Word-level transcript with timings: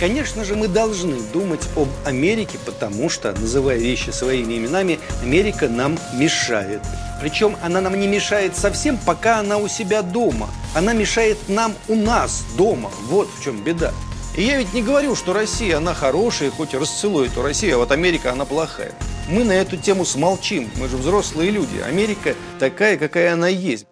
Конечно 0.00 0.46
же, 0.46 0.56
мы 0.56 0.66
должны 0.66 1.20
думать 1.30 1.60
об 1.76 1.88
Америке, 2.06 2.58
потому 2.64 3.10
что, 3.10 3.32
называя 3.32 3.76
вещи 3.76 4.08
своими 4.08 4.56
именами, 4.56 4.98
Америка 5.22 5.68
нам 5.68 5.98
мешает. 6.14 6.80
Причем 7.20 7.54
она 7.62 7.82
нам 7.82 8.00
не 8.00 8.06
мешает 8.06 8.56
совсем, 8.56 8.96
пока 8.96 9.40
она 9.40 9.58
у 9.58 9.68
себя 9.68 10.00
дома. 10.00 10.48
Она 10.74 10.94
мешает 10.94 11.36
нам 11.48 11.74
у 11.86 11.94
нас 11.96 12.44
дома. 12.56 12.90
Вот 13.08 13.28
в 13.28 13.44
чем 13.44 13.62
беда. 13.62 13.92
И 14.38 14.42
я 14.42 14.56
ведь 14.56 14.72
не 14.72 14.82
говорю, 14.82 15.14
что 15.14 15.34
Россия, 15.34 15.76
она 15.76 15.92
хорошая, 15.92 16.50
хоть 16.50 16.72
и 16.72 16.78
расцелует 16.78 17.36
у 17.36 17.42
России, 17.42 17.70
а 17.70 17.76
вот 17.76 17.92
Америка, 17.92 18.32
она 18.32 18.46
плохая. 18.46 18.92
Мы 19.28 19.44
на 19.44 19.52
эту 19.52 19.76
тему 19.76 20.06
смолчим, 20.06 20.70
мы 20.80 20.88
же 20.88 20.96
взрослые 20.96 21.50
люди. 21.50 21.78
Америка 21.86 22.34
такая, 22.58 22.96
какая 22.96 23.34
она 23.34 23.48
есть. 23.48 23.84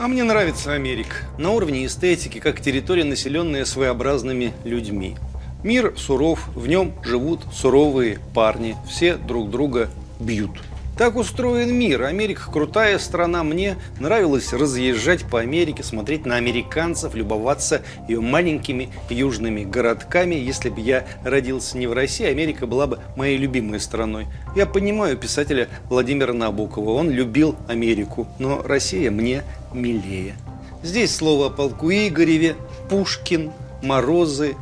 А 0.00 0.06
мне 0.06 0.22
нравится 0.22 0.74
Америка. 0.74 1.16
На 1.38 1.50
уровне 1.50 1.84
эстетики, 1.84 2.38
как 2.38 2.60
территория, 2.60 3.02
населенная 3.02 3.64
своеобразными 3.64 4.52
людьми. 4.62 5.16
Мир 5.64 5.94
суров, 5.96 6.48
в 6.54 6.68
нем 6.68 6.94
живут 7.02 7.40
суровые 7.52 8.20
парни. 8.32 8.76
Все 8.88 9.16
друг 9.16 9.50
друга 9.50 9.90
бьют. 10.20 10.52
Так 10.98 11.14
устроен 11.14 11.72
мир. 11.76 12.02
Америка 12.02 12.50
крутая 12.50 12.98
страна. 12.98 13.44
Мне 13.44 13.76
нравилось 14.00 14.52
разъезжать 14.52 15.24
по 15.24 15.38
Америке, 15.38 15.84
смотреть 15.84 16.26
на 16.26 16.34
американцев, 16.34 17.14
любоваться 17.14 17.82
ее 18.08 18.20
маленькими 18.20 18.90
южными 19.08 19.62
городками. 19.62 20.34
Если 20.34 20.70
бы 20.70 20.80
я 20.80 21.06
родился 21.22 21.78
не 21.78 21.86
в 21.86 21.92
России, 21.92 22.26
Америка 22.26 22.66
была 22.66 22.88
бы 22.88 22.98
моей 23.14 23.36
любимой 23.38 23.78
страной. 23.78 24.26
Я 24.56 24.66
понимаю 24.66 25.16
писателя 25.16 25.68
Владимира 25.88 26.32
Набокова. 26.32 26.90
Он 26.90 27.10
любил 27.10 27.54
Америку, 27.68 28.26
но 28.40 28.60
Россия 28.64 29.12
мне 29.12 29.44
милее. 29.72 30.34
Здесь 30.82 31.14
слово 31.14 31.46
о 31.46 31.50
полку 31.50 31.92
Игореве, 31.92 32.56
Пушкин, 32.90 33.52
Морозы, 33.82 34.56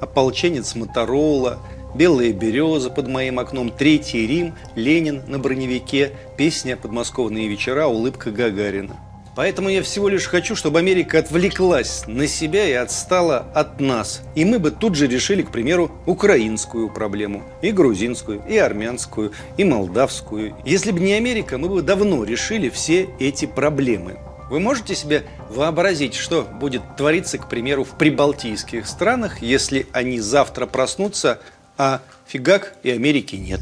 ополченец 0.00 0.76
Моторола– 0.76 1.58
Белые 1.94 2.32
березы 2.32 2.88
под 2.88 3.08
моим 3.08 3.38
окном, 3.40 3.70
Третий 3.70 4.26
Рим, 4.26 4.54
Ленин 4.76 5.22
на 5.26 5.38
броневике, 5.38 6.12
песня 6.36 6.76
«Подмосковные 6.76 7.48
вечера», 7.48 7.86
улыбка 7.86 8.30
Гагарина. 8.30 8.96
Поэтому 9.34 9.68
я 9.68 9.82
всего 9.82 10.08
лишь 10.08 10.26
хочу, 10.26 10.54
чтобы 10.54 10.78
Америка 10.78 11.18
отвлеклась 11.18 12.04
на 12.06 12.26
себя 12.26 12.68
и 12.68 12.72
отстала 12.72 13.38
от 13.54 13.80
нас. 13.80 14.22
И 14.34 14.44
мы 14.44 14.58
бы 14.58 14.70
тут 14.70 14.94
же 14.94 15.06
решили, 15.06 15.42
к 15.42 15.50
примеру, 15.50 15.90
украинскую 16.06 16.90
проблему, 16.90 17.42
и 17.62 17.72
грузинскую, 17.72 18.42
и 18.48 18.56
армянскую, 18.56 19.32
и 19.56 19.64
молдавскую. 19.64 20.54
Если 20.64 20.92
бы 20.92 21.00
не 21.00 21.14
Америка, 21.14 21.58
мы 21.58 21.68
бы 21.68 21.82
давно 21.82 22.22
решили 22.24 22.68
все 22.68 23.08
эти 23.18 23.46
проблемы. 23.46 24.18
Вы 24.50 24.58
можете 24.58 24.96
себе 24.96 25.24
вообразить, 25.48 26.14
что 26.14 26.42
будет 26.42 26.82
твориться, 26.96 27.38
к 27.38 27.48
примеру, 27.48 27.84
в 27.84 27.90
прибалтийских 27.96 28.86
странах, 28.86 29.42
если 29.42 29.86
они 29.92 30.18
завтра 30.18 30.66
проснутся 30.66 31.40
а 31.82 32.02
фигак 32.26 32.74
и 32.82 32.90
Америки 32.90 33.36
нет. 33.36 33.60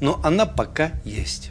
Но 0.00 0.18
она 0.24 0.46
пока 0.46 0.92
есть. 1.04 1.50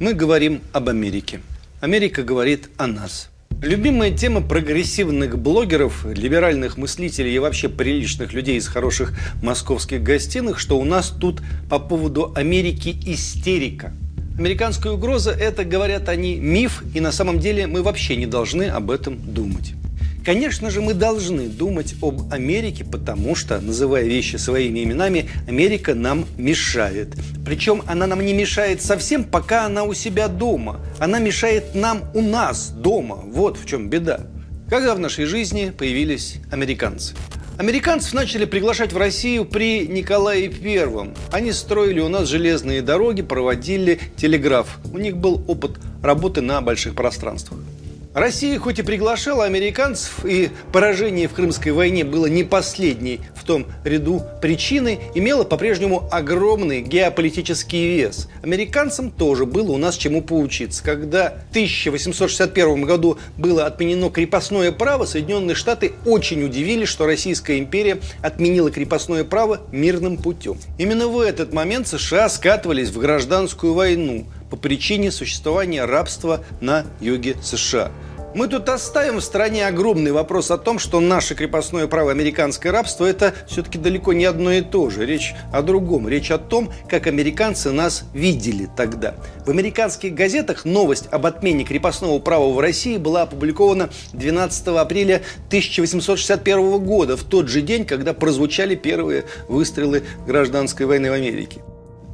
Мы 0.00 0.12
говорим 0.12 0.62
об 0.72 0.88
Америке. 0.88 1.42
Америка 1.80 2.24
говорит 2.24 2.70
о 2.76 2.88
нас. 2.88 3.30
Любимая 3.62 4.10
тема 4.10 4.40
прогрессивных 4.40 5.38
блогеров, 5.38 6.06
либеральных 6.06 6.76
мыслителей 6.76 7.36
и 7.36 7.38
вообще 7.38 7.68
приличных 7.68 8.32
людей 8.32 8.56
из 8.56 8.66
хороших 8.66 9.16
московских 9.44 10.02
гостиных, 10.02 10.58
что 10.58 10.76
у 10.76 10.84
нас 10.84 11.10
тут 11.10 11.40
по 11.70 11.78
поводу 11.78 12.32
Америки 12.34 12.96
истерика. 13.06 13.92
Американская 14.36 14.92
угроза– 14.92 15.30
это, 15.40 15.64
говорят 15.64 16.08
они, 16.08 16.34
миф, 16.34 16.82
и 16.94 17.00
на 17.00 17.12
самом 17.12 17.38
деле 17.38 17.68
мы 17.68 17.84
вообще 17.84 18.16
не 18.16 18.26
должны 18.26 18.64
об 18.64 18.90
этом 18.90 19.20
думать. 19.32 19.74
Конечно 20.24 20.70
же, 20.70 20.80
мы 20.80 20.94
должны 20.94 21.48
думать 21.48 21.96
об 22.00 22.32
Америке, 22.32 22.82
потому 22.82 23.34
что, 23.34 23.60
называя 23.60 24.04
вещи 24.04 24.36
своими 24.36 24.82
именами, 24.82 25.28
Америка 25.46 25.94
нам 25.94 26.24
мешает. 26.38 27.14
Причем 27.44 27.82
она 27.86 28.06
нам 28.06 28.24
не 28.24 28.32
мешает 28.32 28.80
совсем, 28.80 29.24
пока 29.24 29.66
она 29.66 29.84
у 29.84 29.92
себя 29.92 30.28
дома. 30.28 30.80
Она 30.98 31.18
мешает 31.18 31.74
нам 31.74 32.04
у 32.14 32.22
нас 32.22 32.70
дома. 32.70 33.16
Вот 33.16 33.58
в 33.58 33.66
чем 33.66 33.90
беда. 33.90 34.20
Когда 34.70 34.94
в 34.94 34.98
нашей 34.98 35.26
жизни 35.26 35.70
появились 35.76 36.36
американцы? 36.50 37.14
Американцев 37.58 38.14
начали 38.14 38.46
приглашать 38.46 38.94
в 38.94 38.96
Россию 38.96 39.44
при 39.44 39.86
Николае 39.86 40.48
Первом. 40.48 41.12
Они 41.32 41.52
строили 41.52 42.00
у 42.00 42.08
нас 42.08 42.28
железные 42.28 42.80
дороги, 42.80 43.20
проводили 43.20 44.00
телеграф. 44.16 44.78
У 44.90 44.96
них 44.96 45.18
был 45.18 45.44
опыт 45.46 45.72
работы 46.02 46.40
на 46.40 46.62
больших 46.62 46.94
пространствах. 46.94 47.60
Россия 48.14 48.60
хоть 48.60 48.78
и 48.78 48.82
приглашала 48.82 49.44
американцев, 49.44 50.24
и 50.24 50.50
поражение 50.72 51.26
в 51.26 51.32
Крымской 51.32 51.72
войне 51.72 52.04
было 52.04 52.26
не 52.26 52.44
последней 52.44 53.18
в 53.34 53.42
том 53.42 53.66
ряду 53.82 54.22
причины, 54.40 55.00
имела 55.16 55.42
по-прежнему 55.42 56.08
огромный 56.12 56.80
геополитический 56.80 57.96
вес. 57.96 58.28
Американцам 58.44 59.10
тоже 59.10 59.46
было 59.46 59.72
у 59.72 59.78
нас 59.78 59.96
чему 59.96 60.22
поучиться. 60.22 60.84
Когда 60.84 61.30
в 61.48 61.50
1861 61.50 62.82
году 62.82 63.18
было 63.36 63.66
отменено 63.66 64.10
крепостное 64.10 64.70
право, 64.70 65.06
Соединенные 65.06 65.56
Штаты 65.56 65.94
очень 66.06 66.44
удивились, 66.44 66.88
что 66.88 67.06
Российская 67.06 67.58
империя 67.58 67.98
отменила 68.22 68.70
крепостное 68.70 69.24
право 69.24 69.62
мирным 69.72 70.18
путем. 70.18 70.56
Именно 70.78 71.08
в 71.08 71.18
этот 71.18 71.52
момент 71.52 71.88
США 71.88 72.28
скатывались 72.28 72.90
в 72.90 72.98
гражданскую 72.98 73.74
войну 73.74 74.26
по 74.54 74.60
причине 74.60 75.10
существования 75.10 75.84
рабства 75.84 76.44
на 76.60 76.84
юге 77.00 77.34
США. 77.42 77.90
Мы 78.36 78.46
тут 78.46 78.68
оставим 78.68 79.16
в 79.16 79.24
стране 79.24 79.66
огромный 79.66 80.12
вопрос 80.12 80.52
о 80.52 80.58
том, 80.58 80.78
что 80.78 81.00
наше 81.00 81.34
крепостное 81.34 81.88
право 81.88 82.12
американское 82.12 82.70
рабство– 82.70 83.04
это 83.06 83.34
все-таки 83.48 83.78
далеко 83.78 84.12
не 84.12 84.24
одно 84.24 84.52
и 84.52 84.60
то 84.60 84.90
же. 84.90 85.06
Речь 85.06 85.34
о 85.52 85.60
другом. 85.62 86.08
Речь 86.08 86.30
о 86.30 86.38
том, 86.38 86.72
как 86.88 87.08
американцы 87.08 87.72
нас 87.72 88.04
видели 88.14 88.68
тогда. 88.76 89.16
В 89.44 89.50
американских 89.50 90.14
газетах 90.14 90.64
новость 90.64 91.08
об 91.10 91.26
отмене 91.26 91.64
крепостного 91.64 92.20
права 92.20 92.52
в 92.52 92.60
России 92.60 92.96
была 92.96 93.22
опубликована 93.22 93.90
12 94.12 94.68
апреля 94.68 95.22
1861 95.48 96.78
года, 96.78 97.16
в 97.16 97.24
тот 97.24 97.48
же 97.48 97.60
день, 97.60 97.84
когда 97.84 98.14
прозвучали 98.14 98.76
первые 98.76 99.24
выстрелы 99.48 100.04
гражданской 100.28 100.86
войны 100.86 101.10
в 101.10 101.14
Америке. 101.14 101.60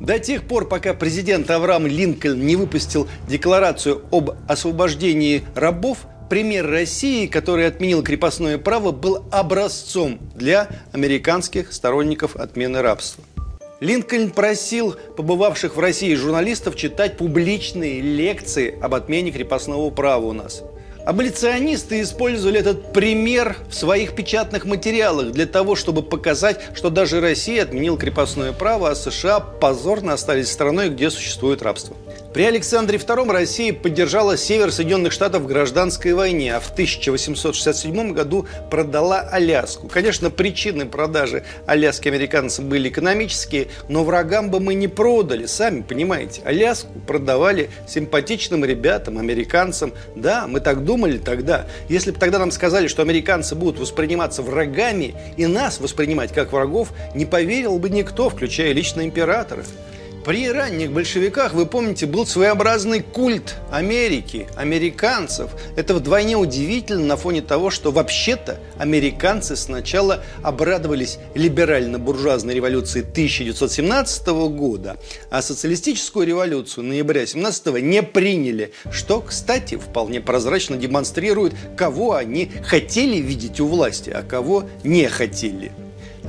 До 0.01 0.19
тех 0.19 0.45
пор, 0.45 0.67
пока 0.67 0.95
президент 0.95 1.51
Авраам 1.51 1.87
Линкольн 1.87 2.41
не 2.41 2.57
выпустил 2.57 3.07
декларацию 3.29 4.03
об 4.11 4.31
освобождении 4.49 5.45
рабов, 5.55 6.07
пример 6.31 6.67
России, 6.67 7.27
который 7.27 7.67
отменил 7.67 8.03
крепостное 8.03 8.57
право, 8.57 8.93
был 8.93 9.25
образцом 9.31 10.19
для 10.35 10.69
американских 10.93 11.73
сторонников 11.73 12.37
отмены 12.37 12.81
рабства. 12.81 13.23
Линкольн 13.81 14.31
просил 14.31 14.95
побывавших 15.17 15.77
в 15.77 15.81
России 15.81 16.15
журналистов 16.15 16.77
читать 16.77 17.19
публичные 17.19 18.01
лекции 18.01 18.79
об 18.81 18.95
отмене 18.95 19.33
крепостного 19.33 19.91
права 19.91 20.27
у 20.27 20.33
нас– 20.33 20.63
Аболиционисты 21.05 22.03
использовали 22.03 22.61
этот 22.61 22.93
пример 22.93 23.57
в 23.71 23.75
своих 23.75 24.15
печатных 24.15 24.67
материалах 24.67 25.33
для 25.33 25.47
того, 25.47 25.75
чтобы 25.75 26.03
показать, 26.03 26.61
что 26.75 26.91
даже 26.91 27.21
Россия 27.21 27.63
отменила 27.63 27.99
крепостное 27.99 28.53
право, 28.53 28.91
а 28.91 28.95
США 28.95 29.41
позорно 29.41 30.13
остались 30.13 30.51
страной, 30.51 30.91
где 30.91 31.11
существует 31.11 31.63
рабство. 31.63 31.97
При 32.33 32.45
Александре 32.45 32.97
II 32.97 33.33
Россия 33.33 33.73
поддержала 33.73 34.37
север 34.37 34.71
Соединенных 34.71 35.13
Штатов 35.13 35.43
в 35.43 35.47
гражданской 35.49 36.13
войне, 36.13 36.55
а 36.55 36.61
в 36.61 36.71
1867 36.71 38.13
году 38.13 38.47
продала 38.71 39.19
Аляску. 39.19 39.89
Конечно, 39.89 40.31
причины 40.31 40.87
продажи 40.87 41.43
Аляски 41.67 42.07
американцам 42.07 42.69
были 42.69 42.89
экономические, 42.89 43.67
но 43.89 44.05
врагам 44.05 44.49
бы 44.49 44.61
мы 44.61 44.75
не 44.75 44.87
продали, 44.87 45.47
сами 45.47 45.83
понимаете. 45.83 46.41
Аляску 46.45 47.01
продавали 47.05 47.69
симпатичным 47.89 48.65
ребятам, 48.65 49.19
американцам. 49.19 49.93
Да, 50.15 50.47
мы 50.47 50.61
так 50.61 50.85
думали 50.85 51.19
тогда. 51.19 51.67
Если 51.89 52.13
бы 52.13 52.21
тогда 52.21 52.39
нам 52.39 52.53
сказали, 52.53 52.87
что 52.87 53.03
американцы 53.03 53.57
будут 53.57 53.81
восприниматься 53.81 54.43
врагами 54.43 55.17
и 55.37 55.47
нас 55.49 55.81
воспринимать 55.81 56.33
как 56.33 56.53
врагов, 56.53 56.93
не 57.13 57.27
поверил 57.27 57.81
бы 57.81 57.91
никто, 57.91 58.31
включая 58.31 58.73
лично 58.73 59.01
императора. 59.01 59.65
При 60.25 60.51
ранних 60.51 60.93
большевиках, 60.93 61.55
вы 61.55 61.65
помните, 61.65 62.05
был 62.05 62.27
своеобразный 62.27 63.01
культ 63.01 63.57
Америки, 63.71 64.47
американцев. 64.55 65.51
Это 65.77 65.95
вдвойне 65.95 66.37
удивительно 66.37 67.07
на 67.07 67.17
фоне 67.17 67.41
того, 67.41 67.71
что 67.71 67.91
вообще-то 67.91 68.61
американцы 68.77 69.57
сначала 69.57 70.23
обрадовались 70.43 71.19
либерально-буржуазной 71.35 72.53
революции 72.53 73.01
1917 73.01 74.27
года, 74.51 74.99
а 75.31 75.41
социалистическую 75.41 76.27
революцию 76.27 76.85
ноября 76.85 77.25
17 77.25 77.83
не 77.83 78.03
приняли, 78.03 78.75
что, 78.93 79.23
кстати, 79.23 79.79
вполне 79.79 80.21
прозрачно 80.21 80.77
демонстрирует, 80.77 81.55
кого 81.79 82.13
они 82.13 82.53
хотели 82.63 83.17
видеть 83.17 83.59
у 83.59 83.67
власти, 83.67 84.11
а 84.11 84.23
кого 84.23 84.69
не 84.85 85.09
хотели. 85.09 85.73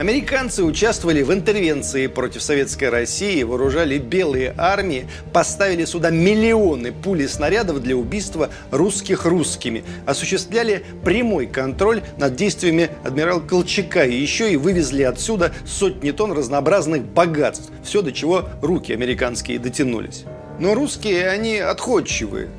Американцы 0.02 0.64
участвовали 0.64 1.22
в 1.22 1.32
интервенции 1.32 2.08
против 2.08 2.42
советской 2.42 2.90
России, 2.90 3.44
вооружали 3.44 4.00
белые 4.00 4.56
армии, 4.58 5.06
поставили 5.32 5.86
сюда 5.86 6.10
миллионы 6.10 6.92
пули 6.92 7.28
снарядов 7.28 7.84
для 7.84 7.96
убийства 7.96 8.50
русских 8.72 9.26
русскими, 9.26 9.84
осуществляли 10.08 10.84
прямой 11.06 11.46
контроль 11.46 12.02
над 12.18 12.36
действиями 12.36 12.90
адмирала 13.04 13.42
Колчака 13.42 14.04
и 14.04 14.20
еще 14.20 14.52
и 14.52 14.56
вывезли 14.56 15.04
отсюда 15.04 15.54
сотни 15.68 16.10
тонн 16.10 16.32
разнообразных 16.32 17.04
богатств. 17.04 17.70
Все, 17.84 18.02
до 18.02 18.12
чего 18.12 18.46
руки 18.64 18.94
американские 18.94 19.60
дотянулись. 19.60 20.24
Но 20.58 20.74
русские, 20.74 21.30
они 21.30 21.58
отходчивые, 21.58 22.50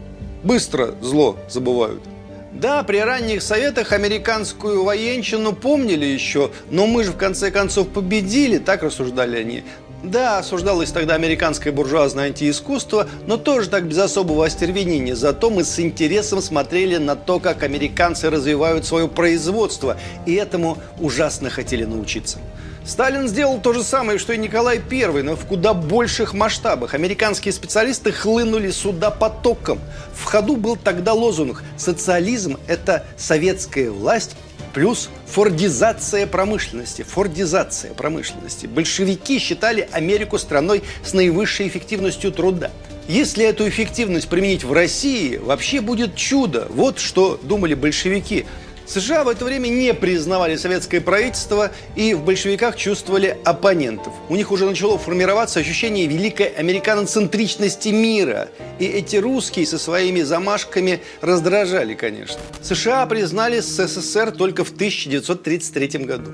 быстро 0.45 0.95
зло 1.01 1.37
забывают. 1.51 2.05
Да, 2.55 2.83
при 2.83 2.99
ранних 2.99 3.43
советах 3.43 3.93
американскую 3.93 4.85
военщину 4.85 5.55
помнили 5.55 6.05
еще, 6.05 6.51
но 6.71 6.87
мы 6.87 7.03
же 7.03 7.13
в 7.13 7.17
конце 7.17 7.51
концов 7.51 7.89
победили, 7.89 8.59
так 8.59 8.83
рассуждали 8.83 9.39
они. 9.39 9.65
Да, 10.03 10.39
осуждалось 10.39 10.91
тогда 10.91 11.15
американское 11.15 11.73
буржуазное 11.73 12.27
антиискусство, 12.27 13.09
но 13.27 13.39
тоже 13.39 13.71
так 13.71 13.85
без 13.85 13.99
особого 13.99 14.45
остервенения. 14.45 15.15
Зато 15.15 15.49
мы 15.49 15.65
с 15.65 15.79
интересом 15.81 16.43
смотрели 16.43 16.99
на 16.99 17.17
то, 17.17 17.39
как 17.39 17.63
американцы 17.63 18.29
развивают 18.29 18.85
свое 18.85 19.09
производство, 19.09 19.97
и 20.27 20.35
этому 20.35 20.77
ужасно 21.01 21.49
хотели 21.49 21.85
научиться. 21.85 22.39
Сталин 22.85 23.29
сделал 23.29 23.61
то 23.61 23.73
же 23.73 23.85
самое, 23.85 24.19
что 24.19 24.33
и 24.33 24.39
Николай 24.39 24.81
I, 24.91 25.23
но 25.23 25.37
в 25.37 25.47
куда 25.47 25.73
больших 25.73 26.35
масштабах. 26.35 26.95
Американские 26.95 27.53
специалисты 27.53 28.11
хлынули 28.13 28.71
сюда 28.71 29.11
потоком. 29.11 29.79
В 30.15 30.25
ходу 30.25 30.57
был 30.57 30.77
тогда 30.77 31.13
лозунг 31.13 31.63
«Социализм– 31.77 32.59
это 32.67 33.05
советская 33.17 33.91
власть 33.91 34.37
плюс 34.75 35.11
фордизация 35.27 36.27
промышленности. 36.27 37.03
Фордизация 37.03 37.93
промышленности. 37.95 38.67
Большевики 38.67 39.39
считали 39.39 39.89
Америку 39.93 40.39
страной 40.39 40.83
с 41.05 41.13
наивысшей 41.13 41.69
эффективностью 41.69 42.33
труда. 42.33 42.71
Если 43.09 43.45
эту 43.45 43.69
эффективность 43.69 44.29
применить 44.29 44.65
в 44.65 44.73
России, 44.73 45.37
вообще 45.37 45.81
будет 45.81 46.15
чудо. 46.17 46.67
Вот 46.71 46.99
что 46.99 47.39
думали 47.43 47.75
большевики. 47.75 48.47
США 48.87 49.25
в 49.25 49.29
это 49.29 49.45
время 49.45 49.69
не 49.69 49.95
признавали 49.95 50.57
советское 50.57 51.01
правительство 51.01 51.71
и 51.97 52.15
в 52.15 52.25
большевиках 52.25 52.77
чувствовали 52.77 53.37
оппонентов. 53.45 54.13
У 54.29 54.37
них 54.37 54.51
уже 54.51 54.67
начало 54.67 54.99
формироваться 54.99 55.61
ощущение 55.61 56.07
великой 56.07 56.47
американоцентричности 56.47 57.89
мира. 57.89 58.49
И 58.79 58.87
эти 58.87 59.17
русские 59.17 59.67
со 59.67 59.79
своими 59.79 60.23
замашками 60.23 61.01
раздражали, 61.21 61.95
конечно. 61.95 62.41
США 62.63 63.07
признали 63.07 63.61
СССР 63.61 64.33
только 64.33 64.65
в 64.65 64.71
1933 64.71 66.05
году. 66.05 66.33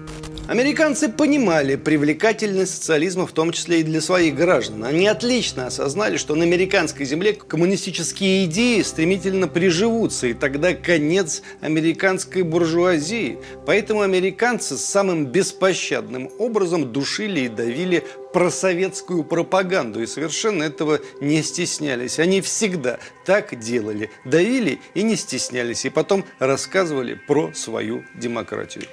Американцы 0.49 1.11
понимали 1.11 1.77
привлекательность 1.77 2.77
социализма, 2.77 3.27
в 3.27 3.33
том 3.33 3.53
числе 3.53 3.81
и 3.81 3.83
для 3.83 4.01
своих 4.01 4.35
граждан. 4.35 4.83
Они 4.83 5.07
отлично 5.07 5.67
осознали, 5.67 6.17
что 6.17 6.35
на 6.37 6.45
американской 6.45 7.05
земле 7.05 7.35
коммунистические 7.35 8.47
идеи 8.47 8.81
стремительно 8.81 9.47
приживутся, 9.47 10.29
и 10.29 10.33
тогда 10.33 10.73
конец 10.73 11.43
американской 11.61 12.45
буржуазии. 12.45 13.37
Поэтому 13.67 14.01
американцы 14.01 14.79
самым 14.79 15.27
беспощадным 15.27 16.31
образом 16.39 16.95
душили 16.95 17.41
и 17.41 17.49
давили 17.49 18.05
просоветскую 18.33 19.25
пропаганду 19.25 20.03
и 20.03 20.07
совершенно 20.07 20.63
этого 20.63 21.01
не 21.21 21.43
стеснялись. 21.43 22.19
Они 22.19 22.41
всегда 22.41 23.01
так 23.27 23.59
делали, 23.59 24.11
давили 24.25 24.79
и 24.95 25.03
не 25.03 25.17
стеснялись, 25.17 25.85
и 25.85 25.91
потом 25.91 26.25
рассказывали 26.39 27.21
про 27.27 27.53
свою 27.53 28.03
демократию. 28.15 28.85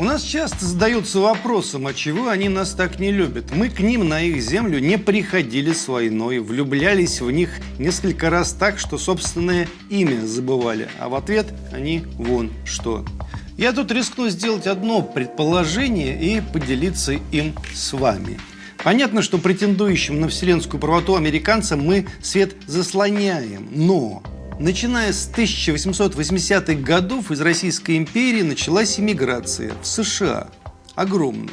У 0.00 0.02
нас 0.02 0.22
часто 0.22 0.64
задаются 0.64 1.20
вопросом, 1.20 1.86
а 1.86 1.92
чего 1.92 2.30
они 2.30 2.48
нас 2.48 2.72
так 2.72 2.98
не 2.98 3.12
любят. 3.12 3.54
Мы 3.54 3.68
к 3.68 3.80
ним 3.80 4.08
на 4.08 4.22
их 4.22 4.40
землю 4.40 4.78
не 4.78 4.96
приходили 4.96 5.74
с 5.74 5.88
войной, 5.88 6.38
влюблялись 6.38 7.20
в 7.20 7.30
них 7.30 7.50
несколько 7.78 8.30
раз 8.30 8.52
так, 8.54 8.78
что 8.78 8.96
собственное 8.96 9.68
имя 9.90 10.24
забывали, 10.24 10.88
а 10.98 11.10
в 11.10 11.14
ответ 11.14 11.48
они 11.70 12.02
вон 12.14 12.50
что. 12.64 13.04
Я 13.58 13.74
тут 13.74 13.92
рискну 13.92 14.30
сделать 14.30 14.66
одно 14.66 15.02
предположение 15.02 16.18
и 16.18 16.40
поделиться 16.40 17.18
им 17.30 17.52
с 17.74 17.92
вами. 17.92 18.40
Понятно, 18.82 19.20
что 19.20 19.36
претендующим 19.36 20.18
на 20.18 20.28
вселенскую 20.28 20.80
правоту 20.80 21.14
американцам 21.14 21.84
мы 21.84 22.06
свет 22.22 22.54
заслоняем, 22.66 23.68
но 23.70 24.22
Начиная 24.60 25.14
с 25.14 25.26
1880-х 25.34 26.74
годов 26.82 27.30
из 27.30 27.40
Российской 27.40 27.96
империи 27.96 28.42
началась 28.42 29.00
иммиграция 29.00 29.72
в 29.80 29.86
США. 29.86 30.48
Огромная. 30.94 31.48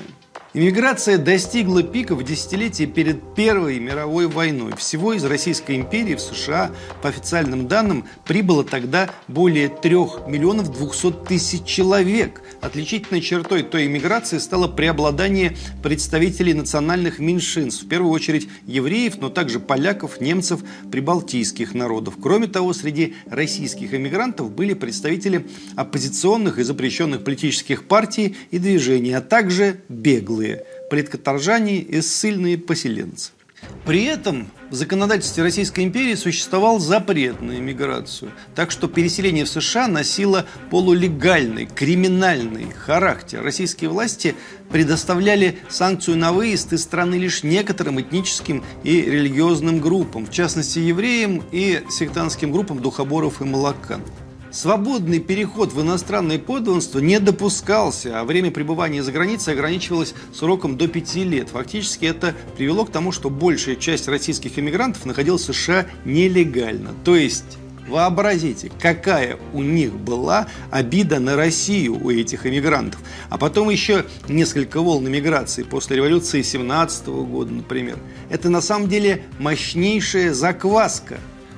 Иммиграция 0.57 1.19
достигла 1.19 1.83
пика 1.83 2.15
в 2.15 2.23
десятилетии 2.23 2.85
перед 2.85 3.35
Первой 3.35 3.77
мировой 3.77 4.25
войной. 4.25 4.75
Всего 4.75 5.13
из 5.13 5.23
Российской 5.23 5.75
империи 5.75 6.15
в 6.15 6.19
США, 6.19 6.71
по 7.03 7.09
официальным 7.09 7.67
данным, 7.67 8.05
прибыло 8.25 8.63
тогда 8.63 9.07
более 9.27 9.69
3 9.69 9.91
миллионов 10.25 10.73
200 10.75 11.27
тысяч 11.27 11.63
человек. 11.63 12.41
Отличительной 12.59 13.21
чертой 13.21 13.61
той 13.61 13.85
иммиграции 13.85 14.39
стало 14.39 14.67
преобладание 14.67 15.55
представителей 15.83 16.55
национальных 16.55 17.19
меньшинств, 17.19 17.83
в 17.83 17.87
первую 17.87 18.11
очередь 18.11 18.49
евреев, 18.65 19.19
но 19.21 19.29
также 19.29 19.59
поляков, 19.59 20.19
немцев, 20.21 20.61
прибалтийских 20.91 21.75
народов. 21.75 22.15
Кроме 22.19 22.47
того, 22.47 22.73
среди 22.73 23.13
российских 23.27 23.93
иммигрантов 23.93 24.51
были 24.51 24.73
представители 24.73 25.45
оппозиционных 25.75 26.57
и 26.57 26.63
запрещенных 26.63 27.23
политических 27.23 27.83
партий 27.83 28.35
и 28.49 28.57
движений, 28.57 29.13
а 29.13 29.21
также 29.21 29.81
беглые 29.87 30.46
беглые 30.47 30.63
политкоторжане 30.89 31.79
и 31.79 32.01
ссыльные 32.01 32.57
поселенцы. 32.57 33.31
При 33.85 34.03
этом 34.03 34.49
в 34.69 34.75
законодательстве 34.75 35.43
Российской 35.43 35.83
империи 35.83 36.13
существовал 36.13 36.79
запрет 36.79 37.41
на 37.41 37.57
иммиграцию, 37.57 38.31
так 38.53 38.69
что 38.69 38.87
переселение 38.87 39.45
в 39.45 39.49
США 39.49 39.87
носило 39.87 40.45
полулегальный, 40.69 41.65
криминальный 41.65 42.71
характер. 42.71 43.41
Российские 43.41 43.89
власти 43.89 44.35
предоставляли 44.69 45.57
санкцию 45.69 46.17
на 46.17 46.33
выезд 46.33 46.71
из 46.73 46.83
страны 46.83 47.15
лишь 47.15 47.43
некоторым 47.43 47.99
этническим 47.99 48.63
и 48.83 49.01
религиозным 49.01 49.79
группам, 49.79 50.27
в 50.27 50.31
частности 50.31 50.79
евреям 50.79 51.43
и 51.51 51.81
сектантским 51.89 52.51
группам 52.51 52.79
духоборов 52.79 53.41
и 53.41 53.45
молокан. 53.45 54.03
Свободный 54.51 55.19
переход 55.19 55.73
в 55.73 55.81
иностранное 55.81 56.39
подданство 56.39 56.99
не 56.99 57.19
допускался, 57.19 58.19
а 58.19 58.23
время 58.23 58.51
пребывания 58.51 59.03
за 59.03 59.11
границей 59.11 59.53
ограничивалось 59.53 60.13
сроком 60.33 60.77
до 60.77 60.87
пяти 60.87 61.23
лет. 61.23 61.49
Фактически 61.49 62.05
это 62.05 62.33
привело 62.55 62.85
к 62.85 62.91
тому, 62.91 63.11
что 63.11 63.29
большая 63.29 63.75
часть 63.75 64.07
российских 64.07 64.57
иммигрантов 64.57 65.05
находилась 65.05 65.47
в 65.47 65.53
США 65.53 65.85
нелегально. 66.05 66.93
То 67.03 67.15
есть 67.15 67.57
Вообразите, 67.87 68.69
какая 68.81 69.37
у 69.53 69.63
них 69.63 69.93
была 69.93 70.47
обида 70.71 71.19
на 71.19 71.35
Россию 71.35 72.03
у 72.03 72.11
этих 72.11 72.45
иммигрантов. 72.45 72.99
А 73.29 73.37
потом 73.37 73.69
еще 73.69 74.05
несколько 74.27 74.81
волн 74.81 75.07
иммиграции 75.07 75.63
после 75.63 75.95
революции 75.95 76.41
17 76.41 77.07
года, 77.07 77.53
например. 77.53 77.97
Это 78.29 78.49
на 78.49 78.59
самом 78.59 78.89
деле 78.89 79.23
мощнейшая 79.39 80.33
закваска. 80.33 81.17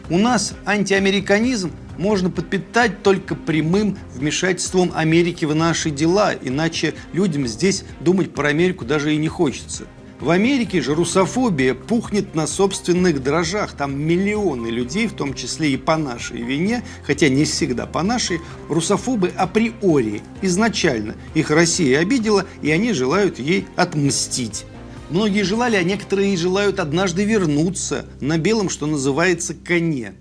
У 0.10 0.20
нас 0.20 0.54
антиамериканизм 0.66 1.72
можно 2.00 2.32
подпитать 2.32 3.04
только 3.04 3.36
прямым 3.36 3.98
вмешательством 4.16 4.92
Америки 4.96 5.46
в 5.46 5.54
наши 5.54 5.92
дела, 5.92 6.34
иначе 6.34 6.96
людям 7.14 7.46
здесь 7.46 7.84
думать 8.00 8.34
про 8.34 8.50
Америку 8.50 8.86
даже 8.86 9.14
и 9.14 9.18
не 9.18 9.28
хочется. 9.28 9.86
В 10.20 10.32
Америке 10.32 10.82
же 10.82 10.96
русофобия 10.96 11.74
пухнет 11.74 12.36
на 12.36 12.46
собственных 12.46 13.24
дрожжах. 13.24 13.72
Там 13.72 13.98
миллионы 13.98 14.68
людей, 14.68 15.08
в 15.08 15.14
том 15.14 15.34
числе 15.34 15.72
и 15.72 15.78
по 15.78 15.96
нашей 15.96 16.42
вине, 16.42 16.84
хотя 17.04 17.30
не 17.30 17.46
всегда 17.46 17.86
по 17.86 18.04
нашей, 18.04 18.40
русофобы 18.68 19.32
априори, 19.38 20.22
изначально. 20.42 21.16
Их 21.36 21.52
Россия 21.52 22.00
обидела, 22.00 22.46
и 22.62 22.70
они 22.70 22.92
желают 22.92 23.40
ей 23.40 23.66
отмстить. 23.78 24.66
Многие 25.10 25.44
желали, 25.44 25.78
а 25.78 25.84
некоторые 25.84 26.36
желают 26.36 26.80
однажды 26.80 27.24
вернуться 27.24 28.06
на 28.20 28.38
белом, 28.38 28.70
что 28.70 28.88
называется, 28.88 29.54
коне. 29.54 30.16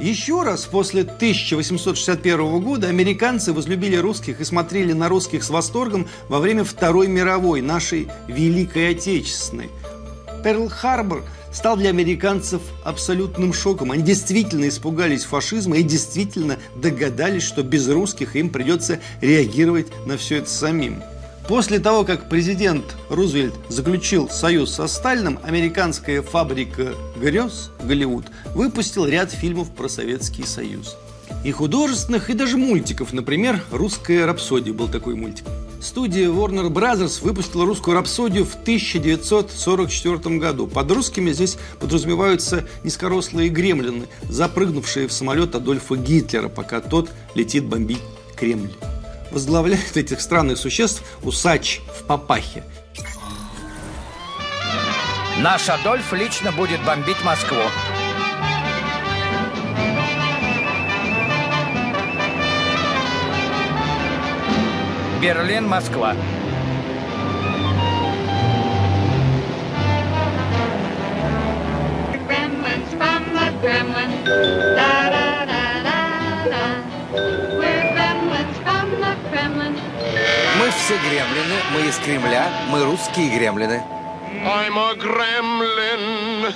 Еще 0.00 0.42
раз 0.42 0.64
после 0.64 1.02
1861 1.02 2.60
года 2.60 2.86
американцы 2.86 3.52
возлюбили 3.52 3.96
русских 3.96 4.40
и 4.40 4.44
смотрели 4.44 4.92
на 4.92 5.08
русских 5.08 5.42
с 5.42 5.50
восторгом 5.50 6.06
во 6.28 6.38
время 6.38 6.62
Второй 6.62 7.08
мировой, 7.08 7.62
нашей 7.62 8.08
Великой 8.28 8.90
Отечественной. 8.90 9.70
Перл-Харбор 10.44 11.24
стал 11.52 11.76
для 11.76 11.90
американцев 11.90 12.62
абсолютным 12.84 13.52
шоком. 13.52 13.90
Они 13.90 14.04
действительно 14.04 14.68
испугались 14.68 15.24
фашизма 15.24 15.78
и 15.78 15.82
действительно 15.82 16.58
догадались, 16.76 17.42
что 17.42 17.64
без 17.64 17.88
русских 17.88 18.36
им 18.36 18.50
придется 18.50 19.00
реагировать 19.20 19.88
на 20.06 20.16
все 20.16 20.36
это 20.36 20.48
самим. 20.48 21.02
После 21.48 21.78
того, 21.78 22.04
как 22.04 22.28
президент 22.28 22.84
Рузвельт 23.08 23.54
заключил 23.70 24.28
союз 24.28 24.74
со 24.74 24.86
Сталином, 24.86 25.38
американская 25.42 26.20
фабрика 26.20 26.92
грез 27.16 27.70
Голливуд 27.82 28.26
выпустил 28.54 29.06
ряд 29.06 29.32
фильмов 29.32 29.70
про 29.70 29.88
Советский 29.88 30.44
Союз. 30.44 30.98
И 31.46 31.50
художественных, 31.50 32.28
и 32.28 32.34
даже 32.34 32.58
мультиков. 32.58 33.14
Например, 33.14 33.62
«Русская 33.70 34.26
рапсодия» 34.26 34.74
был 34.74 34.88
такой 34.88 35.14
мультик. 35.14 35.46
Студия 35.80 36.28
Warner 36.28 36.68
Brothers 36.68 37.22
выпустила 37.22 37.64
«Русскую 37.64 37.94
рапсодию» 37.94 38.44
в 38.44 38.54
1944 38.54 40.36
году. 40.36 40.66
Под 40.66 40.90
русскими 40.90 41.32
здесь 41.32 41.56
подразумеваются 41.80 42.66
низкорослые 42.84 43.48
гремлины, 43.48 44.04
запрыгнувшие 44.28 45.08
в 45.08 45.12
самолет 45.14 45.54
Адольфа 45.54 45.96
Гитлера, 45.96 46.50
пока 46.50 46.80
тот 46.80 47.08
летит 47.34 47.64
бомбить 47.64 48.02
Кремль 48.36 48.70
возглавляет 49.30 49.96
этих 49.96 50.20
странных 50.20 50.58
существ 50.58 51.02
усач 51.22 51.80
в 51.98 52.04
папахе. 52.04 52.64
Наш 55.38 55.68
Адольф 55.68 56.12
лично 56.12 56.50
будет 56.52 56.84
бомбить 56.84 57.22
Москву. 57.24 57.62
Берлин, 65.20 65.68
Москва. 65.68 66.14
Gremlins 72.28 72.90
from 72.98 73.22
the 73.32 73.48
da 74.76 75.10
da 75.10 75.27
Kremlin. 79.38 79.76
Мы 80.58 80.70
все 80.70 80.96
гремлины, 80.98 81.56
мы 81.72 81.88
из 81.88 81.96
Кремля, 81.98 82.50
мы 82.70 82.84
русские 82.84 83.38
гремлины. 83.38 83.82
I'm 84.44 84.76
a 84.76 84.94
gremlin 84.94 86.52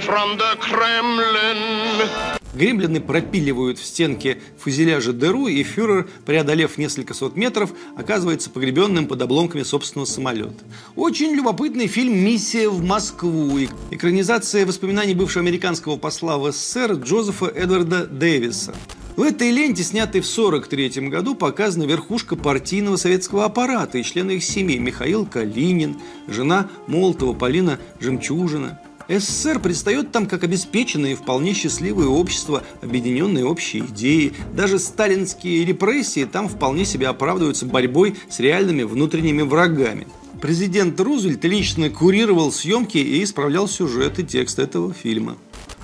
from 0.00 0.36
the 0.36 0.58
Kremlin. 0.58 2.38
Гремлины 2.54 3.00
пропиливают 3.00 3.78
в 3.78 3.86
стенке 3.86 4.38
фюзеляжа 4.62 5.12
дыру, 5.12 5.46
и 5.46 5.62
фюрер, 5.62 6.06
преодолев 6.26 6.76
несколько 6.76 7.14
сот 7.14 7.34
метров, 7.34 7.70
оказывается 7.96 8.50
погребенным 8.50 9.06
под 9.06 9.22
обломками 9.22 9.62
собственного 9.62 10.06
самолета. 10.06 10.64
Очень 10.94 11.32
любопытный 11.34 11.86
фильм 11.86 12.14
«Миссия 12.14 12.68
в 12.68 12.84
Москву». 12.84 13.58
Экранизация 13.90 14.66
воспоминаний 14.66 15.14
бывшего 15.14 15.42
американского 15.42 15.96
посла 15.96 16.36
в 16.36 16.52
СССР 16.52 16.92
Джозефа 16.94 17.46
Эдварда 17.46 18.06
Дэвиса. 18.06 18.74
В 19.14 19.22
этой 19.22 19.50
ленте, 19.50 19.82
снятой 19.82 20.22
в 20.22 20.30
1943 20.30 21.08
году, 21.08 21.34
показана 21.34 21.84
верхушка 21.84 22.34
партийного 22.34 22.96
советского 22.96 23.44
аппарата 23.44 23.98
и 23.98 24.02
члены 24.02 24.32
их 24.32 24.44
семей 24.44 24.78
Михаил 24.78 25.26
Калинин, 25.26 25.96
жена 26.28 26.70
Молотова 26.86 27.34
Полина 27.34 27.78
Жемчужина. 28.00 28.80
СССР 29.08 29.58
предстает 29.58 30.12
там 30.12 30.26
как 30.26 30.44
обеспеченное 30.44 31.12
и 31.12 31.14
вполне 31.14 31.52
счастливое 31.52 32.06
общество, 32.06 32.62
объединенное 32.80 33.44
общей 33.44 33.80
идеей. 33.80 34.32
Даже 34.54 34.78
сталинские 34.78 35.66
репрессии 35.66 36.24
там 36.24 36.48
вполне 36.48 36.86
себе 36.86 37.08
оправдываются 37.08 37.66
борьбой 37.66 38.16
с 38.30 38.40
реальными 38.40 38.84
внутренними 38.84 39.42
врагами. 39.42 40.06
Президент 40.40 40.98
Рузвельт 40.98 41.44
лично 41.44 41.90
курировал 41.90 42.50
съемки 42.50 42.98
и 42.98 43.22
исправлял 43.22 43.68
сюжет 43.68 44.18
и 44.18 44.24
текст 44.24 44.58
этого 44.58 44.94
фильма. 44.94 45.36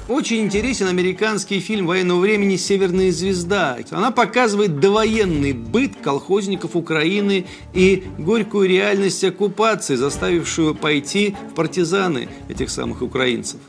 Очень 0.08 0.40
интересен 0.40 0.86
американский 0.86 1.60
фильм 1.60 1.86
военного 1.86 2.20
времени 2.20 2.56
«Северная 2.56 3.12
звезда». 3.12 3.76
Она 3.90 4.10
показывает 4.10 4.80
довоенный 4.80 5.52
быт 5.52 5.96
колхозников 6.02 6.76
Украины 6.76 7.44
и 7.74 8.04
горькую 8.16 8.70
реальность 8.70 9.22
оккупации, 9.22 9.96
заставившую 9.96 10.74
пойти 10.74 11.36
в 11.50 11.54
партизаны 11.54 12.30
этих 12.48 12.70
самых 12.70 13.02
украинцев. 13.02 13.60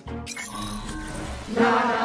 Not 1.55 1.98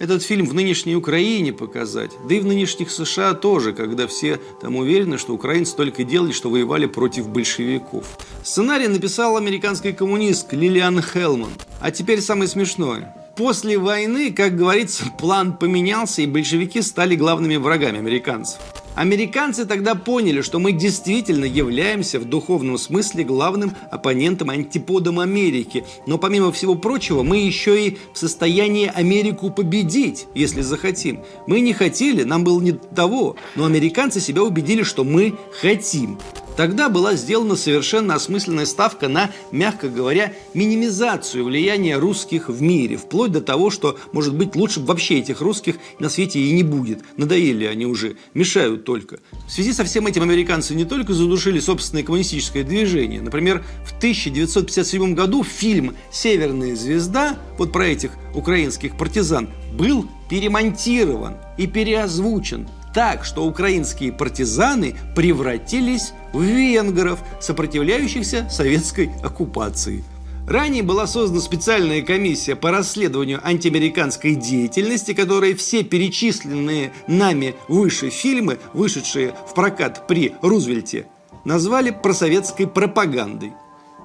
этот 0.00 0.22
фильм 0.22 0.46
в 0.46 0.54
нынешней 0.54 0.96
Украине 0.96 1.52
показать, 1.52 2.10
да 2.26 2.34
и 2.34 2.40
в 2.40 2.46
нынешних 2.46 2.90
США 2.90 3.34
тоже, 3.34 3.74
когда 3.74 4.06
все 4.06 4.40
там 4.60 4.76
уверены, 4.76 5.18
что 5.18 5.34
украинцы 5.34 5.76
только 5.76 6.04
делали, 6.04 6.32
что 6.32 6.48
воевали 6.48 6.86
против 6.86 7.28
большевиков. 7.28 8.06
Сценарий 8.42 8.88
написал 8.88 9.36
американский 9.36 9.92
коммунист 9.92 10.52
Лилиан 10.52 11.02
Хелман. 11.02 11.52
А 11.80 11.90
теперь 11.90 12.22
самое 12.22 12.48
смешное. 12.48 13.14
После 13.36 13.78
войны, 13.78 14.32
как 14.32 14.56
говорится, 14.56 15.04
план 15.18 15.56
поменялся, 15.56 16.22
и 16.22 16.26
большевики 16.26 16.80
стали 16.80 17.14
главными 17.14 17.56
врагами 17.56 17.98
американцев. 17.98 18.58
Американцы 19.00 19.64
тогда 19.64 19.94
поняли, 19.94 20.42
что 20.42 20.58
мы 20.58 20.72
действительно 20.72 21.46
являемся 21.46 22.20
в 22.20 22.26
духовном 22.26 22.76
смысле 22.76 23.24
главным 23.24 23.74
оппонентом, 23.90 24.50
антиподом 24.50 25.20
Америки. 25.20 25.86
Но 26.06 26.18
помимо 26.18 26.52
всего 26.52 26.74
прочего, 26.74 27.22
мы 27.22 27.38
еще 27.38 27.86
и 27.86 27.96
в 28.12 28.18
состоянии 28.18 28.92
Америку 28.94 29.48
победить, 29.48 30.26
если 30.34 30.60
захотим. 30.60 31.20
Мы 31.46 31.60
не 31.60 31.72
хотели, 31.72 32.24
нам 32.24 32.44
было 32.44 32.60
не 32.60 32.72
до 32.72 32.86
того, 32.88 33.36
но 33.56 33.64
американцы 33.64 34.20
себя 34.20 34.42
убедили, 34.42 34.82
что 34.82 35.02
мы 35.02 35.34
хотим. 35.62 36.18
Тогда 36.60 36.90
была 36.90 37.14
сделана 37.14 37.56
совершенно 37.56 38.16
осмысленная 38.16 38.66
ставка 38.66 39.08
на, 39.08 39.30
мягко 39.50 39.88
говоря, 39.88 40.34
минимизацию 40.52 41.42
влияния 41.42 41.96
русских 41.96 42.50
в 42.50 42.60
мире, 42.60 42.98
вплоть 42.98 43.32
до 43.32 43.40
того, 43.40 43.70
что, 43.70 43.98
может 44.12 44.34
быть, 44.34 44.54
лучше 44.56 44.80
вообще 44.80 45.20
этих 45.20 45.40
русских 45.40 45.76
на 46.00 46.10
свете 46.10 46.38
и 46.38 46.52
не 46.52 46.62
будет. 46.62 47.00
Надоели 47.16 47.64
они 47.64 47.86
уже, 47.86 48.16
мешают 48.34 48.84
только. 48.84 49.20
В 49.46 49.50
связи 49.50 49.72
со 49.72 49.84
всем 49.84 50.06
этим 50.06 50.20
американцы 50.20 50.74
не 50.74 50.84
только 50.84 51.14
задушили 51.14 51.60
собственное 51.60 52.04
коммунистическое 52.04 52.62
движение. 52.62 53.22
Например, 53.22 53.64
в 53.86 53.96
1957 53.96 55.14
году 55.14 55.42
фильм 55.42 55.96
«Северная 56.12 56.76
звезда», 56.76 57.38
вот 57.56 57.72
про 57.72 57.86
этих 57.86 58.10
украинских 58.34 58.98
партизан, 58.98 59.48
был 59.72 60.06
перемонтирован 60.28 61.36
и 61.56 61.66
переозвучен 61.66 62.68
так, 62.94 63.24
что 63.24 63.44
украинские 63.44 64.12
партизаны 64.12 64.96
превратились 65.14 66.12
в 66.32 66.42
венгров, 66.42 67.20
сопротивляющихся 67.40 68.48
советской 68.50 69.10
оккупации. 69.22 70.04
Ранее 70.46 70.82
была 70.82 71.06
создана 71.06 71.40
специальная 71.40 72.02
комиссия 72.02 72.56
по 72.56 72.72
расследованию 72.72 73.40
антиамериканской 73.46 74.34
деятельности, 74.34 75.14
которая 75.14 75.54
все 75.54 75.84
перечисленные 75.84 76.92
нами 77.06 77.54
выше 77.68 78.10
фильмы, 78.10 78.58
вышедшие 78.72 79.32
в 79.48 79.54
прокат 79.54 80.08
при 80.08 80.34
Рузвельте, 80.42 81.06
назвали 81.44 81.90
просоветской 81.90 82.66
пропагандой. 82.66 83.52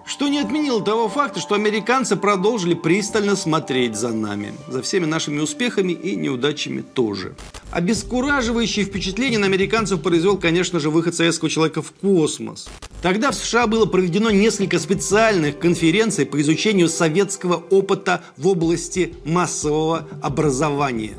Что 0.05 0.27
не 0.27 0.37
отменило 0.37 0.83
того 0.83 1.09
факта, 1.09 1.39
что 1.39 1.55
американцы 1.55 2.15
продолжили 2.15 2.75
пристально 2.75 3.35
смотреть 3.35 3.95
за 3.95 4.09
нами, 4.09 4.53
за 4.67 4.83
всеми 4.83 5.05
нашими 5.05 5.39
успехами 5.39 5.93
и 5.93 6.15
неудачами 6.15 6.81
тоже. 6.81 7.35
Обескураживающее 7.75 8.85
впечатление 8.85 9.37
на 9.37 9.47
американцев 9.47 10.01
произвел, 10.01 10.37
конечно 10.37 10.79
же, 10.79 10.89
выход 10.89 11.13
советского 11.13 11.49
человека 11.49 11.81
в 11.81 11.91
космос. 11.91 12.69
Тогда 13.01 13.31
в 13.31 13.35
США 13.35 13.67
было 13.67 13.85
проведено 13.85 14.31
несколько 14.31 14.79
специальных 14.79 15.59
конференций 15.59 16.25
по 16.25 16.39
изучению 16.39 16.87
советского 16.87 17.55
опыта 17.55 18.23
в 18.37 18.47
области 18.47 19.15
массового 19.25 20.07
образования. 20.21 21.17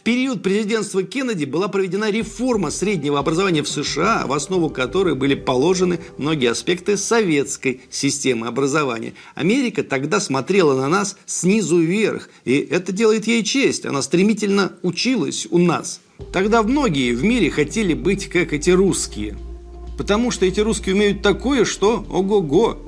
В 0.00 0.02
период 0.02 0.42
президентства 0.42 1.02
Кеннеди 1.02 1.44
была 1.44 1.68
проведена 1.68 2.10
реформа 2.10 2.70
среднего 2.70 3.18
образования 3.18 3.62
в 3.62 3.68
США, 3.68 4.24
в 4.26 4.32
основу 4.32 4.70
которой 4.70 5.14
были 5.14 5.34
положены 5.34 6.00
многие 6.16 6.50
аспекты 6.50 6.96
советской 6.96 7.82
системы 7.90 8.46
образования. 8.46 9.12
Америка 9.34 9.82
тогда 9.82 10.18
смотрела 10.18 10.74
на 10.74 10.88
нас 10.88 11.18
снизу 11.26 11.80
вверх, 11.80 12.30
и 12.46 12.60
это 12.60 12.92
делает 12.92 13.26
ей 13.26 13.44
честь. 13.44 13.84
Она 13.84 14.00
стремительно 14.00 14.72
училась 14.82 15.46
у 15.50 15.58
нас. 15.58 16.00
Тогда 16.32 16.62
многие 16.62 17.12
в 17.12 17.22
мире 17.22 17.50
хотели 17.50 17.92
быть 17.92 18.26
как 18.30 18.54
эти 18.54 18.70
русские. 18.70 19.36
Потому 19.98 20.30
что 20.30 20.46
эти 20.46 20.60
русские 20.60 20.94
умеют 20.94 21.20
такое, 21.20 21.66
что 21.66 22.06
ого-го. 22.08 22.78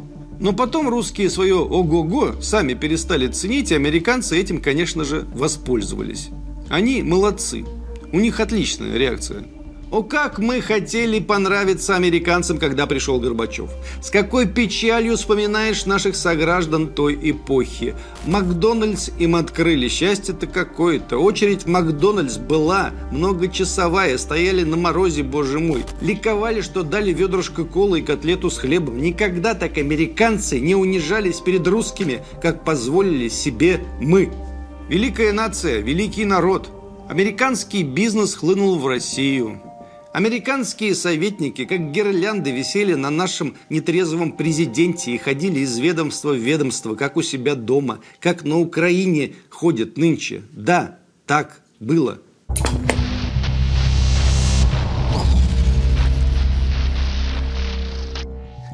Но 0.41 0.55
потом 0.55 0.89
русские 0.89 1.29
свое 1.29 1.57
ого-го 1.57 2.41
сами 2.41 2.73
перестали 2.73 3.27
ценить, 3.27 3.71
и 3.71 3.75
американцы 3.75 4.41
этим, 4.41 4.63
конечно 4.63 5.05
же, 5.05 5.27
воспользовались. 5.35 6.31
Они 6.73 7.03
молодцы. 7.03 7.67
У 8.13 8.19
них 8.19 8.41
отличная 8.41 8.97
реакция. 8.97 9.45
О, 9.91 10.03
как 10.03 10.39
мы 10.39 10.63
хотели 10.63 11.21
понравиться 11.21 11.97
американцам, 11.97 12.57
когда 12.57 12.87
пришел 12.87 13.21
Горбачев. 13.21 13.69
С 14.01 14.09
какой 14.09 14.47
печалью 14.49 15.19
вспоминаешь 15.19 15.85
наших 15.85 16.17
сограждан 16.17 16.89
той 16.89 17.19
эпохи. 17.31 17.95
Макдональдс 18.25 19.11
им 19.19 19.37
открыли. 19.37 19.89
Счастье-то 19.89 20.47
какое-то. 20.47 21.19
Очередь 21.19 21.65
в 21.65 21.67
Макдональдс 21.67 22.39
была 22.39 22.93
многочасовая. 23.11 24.17
Стояли 24.17 24.65
на 24.65 24.79
морозе, 24.79 25.25
боже 25.25 25.59
мой. 25.59 25.85
Ликовали, 26.01 26.63
что 26.63 26.85
дали 26.85 27.13
ведрышко 27.13 27.65
колы 27.65 28.01
и 28.01 28.03
котлету 28.03 28.49
с 28.49 28.57
хлебом. 28.57 28.97
Никогда 28.97 29.53
так 29.53 29.77
американцы 29.77 30.59
не 30.59 30.75
унижались 30.75 31.41
перед 31.41 31.67
русскими, 31.67 32.23
как 32.41 32.65
позволили 32.65 33.29
себе 33.29 33.83
мы. 34.01 34.33
Великая 34.93 35.33
нация, 35.33 35.81
великий 35.81 36.27
народ. 36.27 36.71
Американский 37.09 37.83
бизнес 37.83 38.35
хлынул 38.35 38.79
в 38.79 38.87
Россию. 38.87 39.59
Американские 40.13 40.95
советники, 40.95 41.65
как 41.65 41.93
гирлянды, 41.93 42.51
висели 42.51 42.93
на 42.93 43.09
нашем 43.09 43.57
нетрезвом 43.71 44.33
президенте 44.33 45.13
и 45.13 45.17
ходили 45.17 45.61
из 45.61 45.79
ведомства 45.79 46.33
в 46.33 46.37
ведомство, 46.37 46.95
как 46.95 47.17
у 47.17 47.23
себя 47.23 47.55
дома, 47.55 48.01
как 48.21 48.45
на 48.45 48.59
Украине 48.59 49.35
ходят 49.49 49.97
нынче. 49.97 50.43
Да, 50.53 50.99
так 51.25 51.63
было. 51.81 52.21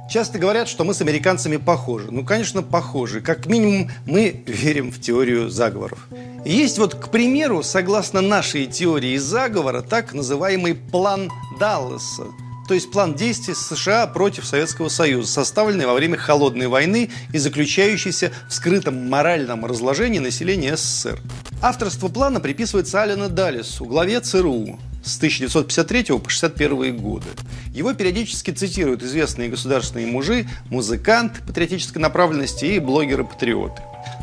Часто 0.09 0.39
говорят, 0.39 0.69
что 0.69 0.85
мы 0.85 0.95
с 0.95 1.03
американцами 1.03 1.59
похожи. 1.59 2.11
Ну, 2.11 2.25
конечно, 2.25 2.63
похожи. 2.63 3.21
Как 3.21 3.45
минимум, 3.45 3.91
мы 4.07 4.43
верим 4.47 4.91
в 4.91 4.99
теорию 4.99 5.51
заговоров. 5.51 6.09
Есть 6.47 6.79
вот, 6.79 6.95
к 6.95 7.09
примеру, 7.11 7.63
согласно 7.63 8.23
нашей 8.23 8.65
теории 8.65 9.19
заговора, 9.19 9.83
так 9.83 10.15
называемый 10.15 10.75
план 10.75 11.31
Далласа. 11.61 12.25
То 12.69 12.75
есть 12.75 12.91
план 12.91 13.15
действий 13.15 13.55
США 13.55 14.07
против 14.07 14.47
Советского 14.47 14.89
Союза, 14.89 15.31
составленный 15.31 15.85
во 15.85 15.93
время 15.93 16.17
Холодной 16.17 16.69
войны 16.69 17.11
и 17.35 17.39
заключающийся 17.39 18.33
в 18.49 18.55
скрытом 18.55 19.11
моральном 19.11 19.67
разложении 19.67 20.21
населения 20.21 20.77
СССР. 20.77 21.21
Авторство 21.61 22.09
плана 22.09 22.41
приписывается 22.41 23.03
Алену 23.03 23.29
Даллесу, 23.29 23.85
главе 23.85 24.21
ЦРУ 24.21 24.79
с 25.09 25.17
1953 25.17 26.05
по 26.05 26.15
1961 26.17 26.97
годы. 26.99 27.27
Его 27.73 27.93
периодически 27.95 28.51
цитируют 28.51 29.03
известные 29.03 29.49
государственные 29.49 30.07
мужи, 30.07 30.47
музыканты 30.71 31.43
патриотической 31.43 32.01
направленности 32.01 32.67
и 32.67 32.79
блогеры-патриоты. 32.79 33.83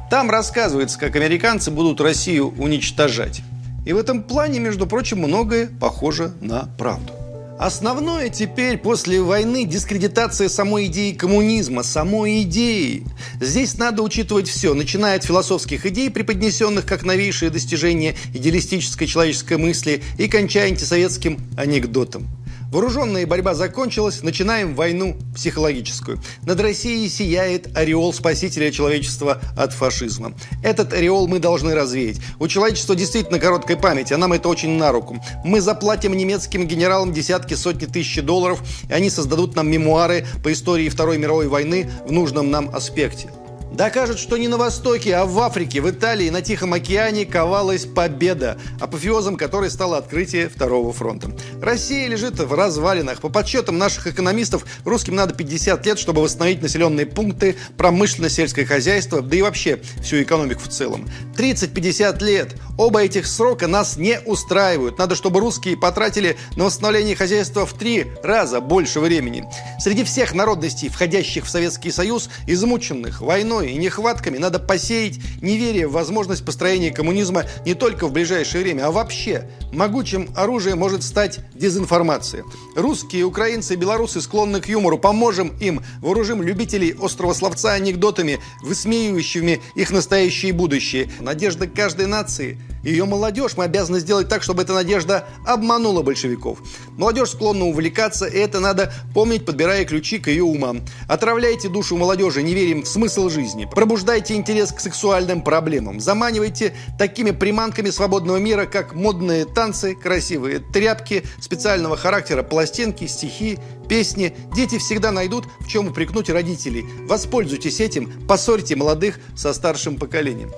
Там 0.09 0.29
рассказывается, 0.29 0.99
как 0.99 1.15
американцы 1.15 1.71
будут 1.71 1.99
Россию 1.99 2.53
уничтожать. 2.57 3.41
И 3.85 3.93
в 3.93 3.97
этом 3.97 4.23
плане, 4.23 4.59
между 4.59 4.87
прочим, 4.87 5.19
многое 5.19 5.67
похоже 5.67 6.33
на 6.41 6.69
правду. 6.77 7.24
Основное 7.57 8.27
теперь 8.27 8.77
после 8.77 9.21
войны 9.21 9.63
дискредитация 9.63 10.49
самой 10.49 10.87
идеи 10.87 11.13
коммунизма, 11.13 11.83
самой 11.83 12.41
идеи. 12.41 13.05
Здесь 13.39 13.77
надо 13.77 14.03
учитывать 14.03 14.49
все, 14.49 14.73
начиная 14.73 15.15
от 15.15 15.23
философских 15.23 15.85
идей, 15.85 16.09
преподнесенных 16.09 16.85
как 16.85 17.03
новейшие 17.03 17.49
достижения 17.49 18.15
идеалистической 18.33 19.07
человеческой 19.07 19.57
мысли, 19.57 20.03
и 20.17 20.27
кончая 20.27 20.67
антисоветским 20.67 21.39
анекдотом. 21.55 22.27
Вооруженная 22.75 23.25
борьба 23.25 23.53
закончилась, 23.53 24.21
начинаем 24.21 24.75
войну 24.75 25.15
психологическую. 25.33 26.19
Над 26.41 26.59
Россией 26.59 27.07
сияет 27.07 27.73
ореол 27.77 28.11
спасителя 28.11 28.69
человечества 28.69 29.39
от 29.55 29.71
фашизма. 29.71 30.33
Этот 30.61 30.91
ореол 30.91 31.29
мы 31.29 31.39
должны 31.39 31.73
развеять. 31.73 32.19
У 32.37 32.49
человечества 32.49 32.93
действительно 32.93 33.39
короткая 33.39 33.77
память, 33.77 34.11
а 34.11 34.17
нам 34.17 34.33
это 34.33 34.49
очень 34.49 34.71
на 34.71 34.91
руку. 34.91 35.23
Мы 35.45 35.61
заплатим 35.61 36.17
немецким 36.17 36.67
генералам 36.67 37.13
десятки, 37.13 37.53
сотни 37.53 37.85
тысяч 37.85 38.21
долларов, 38.21 38.61
и 38.89 38.91
они 38.91 39.09
создадут 39.09 39.55
нам 39.55 39.71
мемуары 39.71 40.27
по 40.43 40.51
истории 40.51 40.89
Второй 40.89 41.17
мировой 41.17 41.47
войны 41.47 41.89
в 42.05 42.11
нужном 42.11 42.51
нам 42.51 42.75
аспекте. 42.75 43.29
Докажет, 43.75 44.19
что 44.19 44.37
не 44.37 44.47
на 44.47 44.55
Востоке, 44.55 45.17
а 45.17 45.25
в 45.25 45.37
Африке, 45.37 45.81
в 45.81 45.89
Италии, 45.89 46.29
на 46.29 46.41
Тихом 46.41 46.71
океане 46.71 47.25
ковалась 47.25 47.83
победа, 47.85 48.57
апофеозом 48.79 49.35
которой 49.35 49.69
стало 49.69 49.97
открытие 49.97 50.47
Второго 50.47 50.93
фронта. 50.93 51.31
Россия 51.61 52.07
лежит 52.07 52.39
в 52.39 52.53
развалинах. 52.53 53.19
По 53.19 53.27
подсчетам 53.27 53.77
наших 53.77 54.07
экономистов, 54.07 54.65
русским 54.85 55.15
надо 55.15 55.33
50 55.33 55.85
лет, 55.85 55.99
чтобы 55.99 56.21
восстановить 56.21 56.61
населенные 56.61 57.05
пункты, 57.05 57.57
промышленное 57.75 58.29
сельское 58.29 58.65
хозяйство, 58.65 59.21
да 59.21 59.35
и 59.35 59.41
вообще 59.41 59.81
всю 60.01 60.23
экономику 60.23 60.61
в 60.61 60.69
целом. 60.69 61.09
30-50 61.35 62.23
лет. 62.23 62.55
Оба 62.77 63.03
этих 63.03 63.25
срока 63.25 63.67
нас 63.67 63.95
не 63.95 64.19
устраивают. 64.25 64.97
Надо, 64.97 65.15
чтобы 65.15 65.39
русские 65.39 65.77
потратили 65.77 66.35
на 66.57 66.65
восстановление 66.65 67.15
хозяйства 67.15 67.65
в 67.65 67.73
три 67.73 68.07
раза 68.21 68.59
больше 68.59 68.99
времени. 68.99 69.45
Среди 69.79 70.03
всех 70.03 70.33
народностей, 70.33 70.89
входящих 70.89 71.45
в 71.45 71.49
Советский 71.49 71.91
Союз, 71.91 72.29
измученных 72.47 73.21
войной 73.21 73.71
и 73.71 73.77
нехватками, 73.77 74.37
надо 74.37 74.59
посеять 74.59 75.19
неверие 75.41 75.87
в 75.87 75.93
возможность 75.93 76.45
построения 76.45 76.91
коммунизма 76.91 77.45
не 77.65 77.75
только 77.75 78.07
в 78.07 78.11
ближайшее 78.11 78.63
время, 78.63 78.87
а 78.87 78.91
вообще. 78.91 79.49
Могучим 79.71 80.29
оружием 80.35 80.79
может 80.79 81.03
стать 81.03 81.39
дезинформация. 81.53 82.43
Русские, 82.75 83.23
украинцы 83.23 83.75
и 83.75 83.77
белорусы 83.77 84.19
склонны 84.19 84.59
к 84.59 84.67
юмору. 84.67 84.97
Поможем 84.97 85.55
им, 85.61 85.81
вооружим 86.01 86.41
любителей 86.41 86.93
острого 87.01 87.33
словца 87.33 87.71
анекдотами, 87.73 88.39
высмеивающими 88.63 89.61
их 89.75 89.91
настоящее 89.91 90.49
и 90.49 90.53
будущее. 90.53 91.09
Надежда 91.21 91.67
каждой 91.67 92.07
нации– 92.07 92.59
ее 92.85 93.05
молодежь 93.05 93.57
мы 93.57 93.63
обязаны 93.63 93.99
сделать 93.99 94.29
так, 94.29 94.43
чтобы 94.43 94.61
эта 94.61 94.73
надежда 94.73 95.27
обманула 95.43 96.03
большевиков. 96.03 96.59
Молодежь 96.97 97.31
склонна 97.31 97.65
увлекаться, 97.65 98.27
и 98.27 98.37
это 98.37 98.59
надо 98.59 98.93
помнить, 99.13 99.43
подбирая 99.43 99.85
ключи 99.85 100.19
к 100.19 100.27
ее 100.27 100.43
умам. 100.43 100.81
Отравляйте 101.07 101.67
душу 101.67 101.97
молодежи 101.97 102.43
неверием 102.43 102.83
в 102.83 102.87
смысл 102.87 103.29
жизни. 103.29 103.67
Пробуждайте 103.69 104.35
интерес 104.35 104.71
к 104.71 104.79
сексуальным 104.79 105.41
проблемам. 105.41 105.99
Заманивайте 105.99 106.75
такими 106.99 107.31
приманками 107.31 107.89
свободного 107.89 108.37
мира, 108.37 108.67
как 108.67 108.93
модные 108.93 109.45
танцы, 109.45 109.95
красивые 109.95 110.59
тряпки, 110.59 111.23
специального 111.41 111.97
характера 111.97 112.43
пластинки, 112.43 113.07
стихи, 113.07 113.57
песни. 113.89 114.35
Дети 114.55 114.77
всегда 114.77 115.11
найдут, 115.11 115.45
в 115.59 115.67
чем 115.67 115.87
упрекнуть 115.87 116.29
родителей. 116.29 116.85
Воспользуйтесь 117.07 117.79
этим, 117.79 118.27
поссорьте 118.27 118.75
молодых 118.75 119.19
со 119.35 119.53
старшим 119.53 119.97
поколением. 119.97 120.51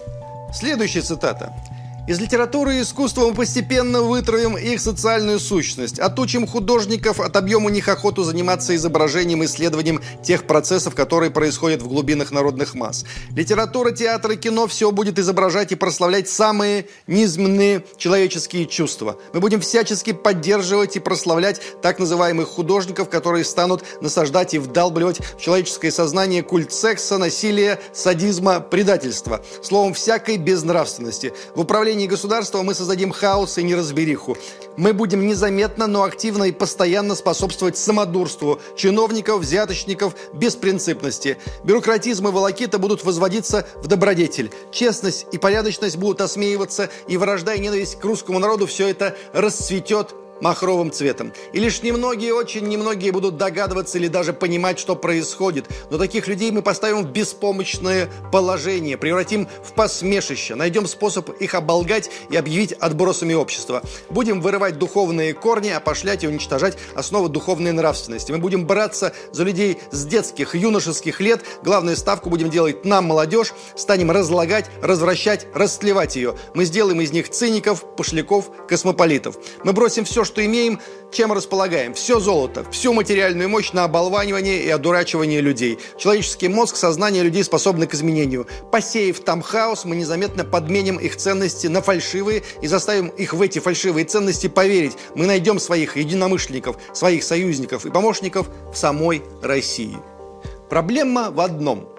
Следующая 0.53 1.01
цитата. 1.01 1.53
Из 2.07 2.21
литературы 2.21 2.77
и 2.77 2.81
искусства 2.83 3.27
мы 3.27 3.33
постепенно 3.33 4.01
вытравим 4.01 4.55
их 4.55 4.79
социальную 4.79 5.41
сущность, 5.41 5.99
отучим 5.99 6.47
художников, 6.47 7.19
отобьем 7.19 7.65
у 7.65 7.69
них 7.69 7.89
охоту 7.89 8.23
заниматься 8.23 8.73
изображением 8.77 9.43
и 9.43 9.45
исследованием 9.45 10.01
тех 10.23 10.47
процессов, 10.47 10.95
которые 10.95 11.31
происходят 11.31 11.81
в 11.81 11.89
глубинах 11.89 12.31
народных 12.31 12.75
масс. 12.75 13.03
Литература, 13.35 13.91
театр 13.91 14.31
и 14.31 14.35
кино 14.37 14.67
все 14.67 14.91
будет 14.91 15.19
изображать 15.19 15.73
и 15.73 15.75
прославлять 15.75 16.29
самые 16.29 16.87
низменные 17.07 17.83
человеческие 17.97 18.67
чувства. 18.67 19.17
Мы 19.33 19.41
будем 19.41 19.59
всячески 19.59 20.13
поддерживать 20.13 20.95
и 20.95 21.01
прославлять 21.01 21.59
так 21.81 21.99
называемых 21.99 22.47
художников, 22.47 23.09
которые 23.09 23.43
станут 23.43 23.83
насаждать 23.99 24.53
и 24.53 24.59
вдалбливать 24.59 25.19
в 25.19 25.41
человеческое 25.41 25.91
сознание 25.91 26.41
культ 26.41 26.71
секса, 26.71 27.17
насилия, 27.17 27.81
садизма, 27.91 28.61
предательства. 28.61 29.43
Словом, 29.61 29.93
всякой 29.93 30.37
безнравственности. 30.37 31.33
В 31.53 31.59
управлении 31.59 31.96
государства 32.05 32.61
мы 32.61 32.75
создадим 32.75 33.11
хаос 33.11 33.57
и 33.57 33.63
неразбериху. 33.63 34.37
Мы 34.75 34.93
будем 34.93 35.25
незаметно, 35.25 35.87
но 35.87 36.03
активно 36.03 36.43
и 36.43 36.51
постоянно 36.51 37.15
способствовать 37.15 37.77
самодурству 37.77 38.59
чиновников, 38.75 39.39
взяточников, 39.41 40.13
беспринципности. 40.33 41.37
Бюрократизм 41.63 42.27
и 42.27 42.31
волокита 42.31 42.77
будут 42.77 43.03
возводиться 43.03 43.65
в 43.77 43.87
добродетель. 43.87 44.51
Честность 44.71 45.25
и 45.31 45.39
порядочность 45.39 45.97
будут 45.97 46.21
осмеиваться, 46.21 46.89
и 47.07 47.17
вражда 47.17 47.55
и 47.55 47.59
ненависть 47.59 47.99
к 47.99 48.03
русскому 48.03 48.37
народу 48.37 48.67
все 48.67 48.87
это 48.87 49.15
расцветет 49.33 50.13
махровым 50.41 50.91
цветом. 50.91 51.33
И 51.53 51.59
лишь 51.59 51.81
немногие, 51.81 52.33
очень 52.33 52.67
немногие 52.67 53.11
будут 53.11 53.37
догадываться 53.37 53.97
или 53.97 54.07
даже 54.07 54.33
понимать, 54.33 54.79
что 54.79 54.95
происходит. 54.95 55.65
Но 55.89 55.97
таких 55.97 56.27
людей 56.27 56.51
мы 56.51 56.61
поставим 56.61 57.03
в 57.03 57.11
беспомощное 57.11 58.09
положение, 58.31 58.97
превратим 58.97 59.47
в 59.63 59.73
посмешище, 59.73 60.55
найдем 60.55 60.87
способ 60.87 61.29
их 61.41 61.53
оболгать 61.55 62.09
и 62.29 62.35
объявить 62.35 62.73
отбросами 62.73 63.33
общества. 63.33 63.81
Будем 64.09 64.41
вырывать 64.41 64.77
духовные 64.77 65.33
корни, 65.33 65.69
опошлять 65.69 66.23
и 66.23 66.27
уничтожать 66.27 66.77
основы 66.95 67.29
духовной 67.29 67.71
нравственности. 67.71 68.31
Мы 68.31 68.37
будем 68.37 68.65
браться 68.65 69.13
за 69.31 69.43
людей 69.43 69.79
с 69.91 70.05
детских, 70.05 70.55
юношеских 70.55 71.19
лет. 71.21 71.43
Главную 71.63 71.97
ставку 71.97 72.29
будем 72.29 72.49
делать 72.49 72.85
нам, 72.85 73.05
молодежь. 73.05 73.53
Станем 73.75 74.11
разлагать, 74.11 74.65
развращать, 74.81 75.47
растлевать 75.53 76.15
ее. 76.15 76.35
Мы 76.53 76.65
сделаем 76.65 77.01
из 77.01 77.11
них 77.11 77.29
циников, 77.29 77.83
пошляков, 77.95 78.49
космополитов. 78.67 79.37
Мы 79.63 79.73
бросим 79.73 80.05
все, 80.05 80.23
что 80.27 80.45
имеем, 80.45 80.79
чем 81.11 81.33
располагаем. 81.33 81.93
Все 81.93 82.19
золото, 82.19 82.63
всю 82.71 82.93
материальную 82.93 83.49
мощь 83.49 83.71
на 83.71 83.85
оболванивание 83.85 84.61
и 84.63 84.69
одурачивание 84.69 85.41
людей. 85.41 85.79
Человеческий 85.97 86.47
мозг, 86.49 86.75
сознание 86.75 87.23
людей 87.23 87.43
способны 87.43 87.87
к 87.87 87.93
изменению. 87.95 88.45
Посеяв 88.71 89.19
там 89.21 89.41
хаос, 89.41 89.85
мы 89.85 89.95
незаметно 89.95 90.43
подменим 90.43 90.97
их 90.97 91.15
ценности 91.15 91.67
на 91.67 91.81
фальшивые 91.81 92.43
и 92.61 92.67
заставим 92.67 93.07
их 93.07 93.33
в 93.33 93.41
эти 93.41 93.59
фальшивые 93.59 94.05
ценности 94.05 94.47
поверить. 94.47 94.97
Мы 95.15 95.25
найдем 95.25 95.59
своих 95.59 95.97
единомышленников, 95.97 96.77
своих 96.93 97.23
союзников 97.23 97.85
и 97.85 97.89
помощников 97.89 98.49
в 98.71 98.77
самой 98.77 99.23
России. 99.41 99.97
Проблема 100.69 101.31
в 101.31 101.39
одном– 101.39 101.89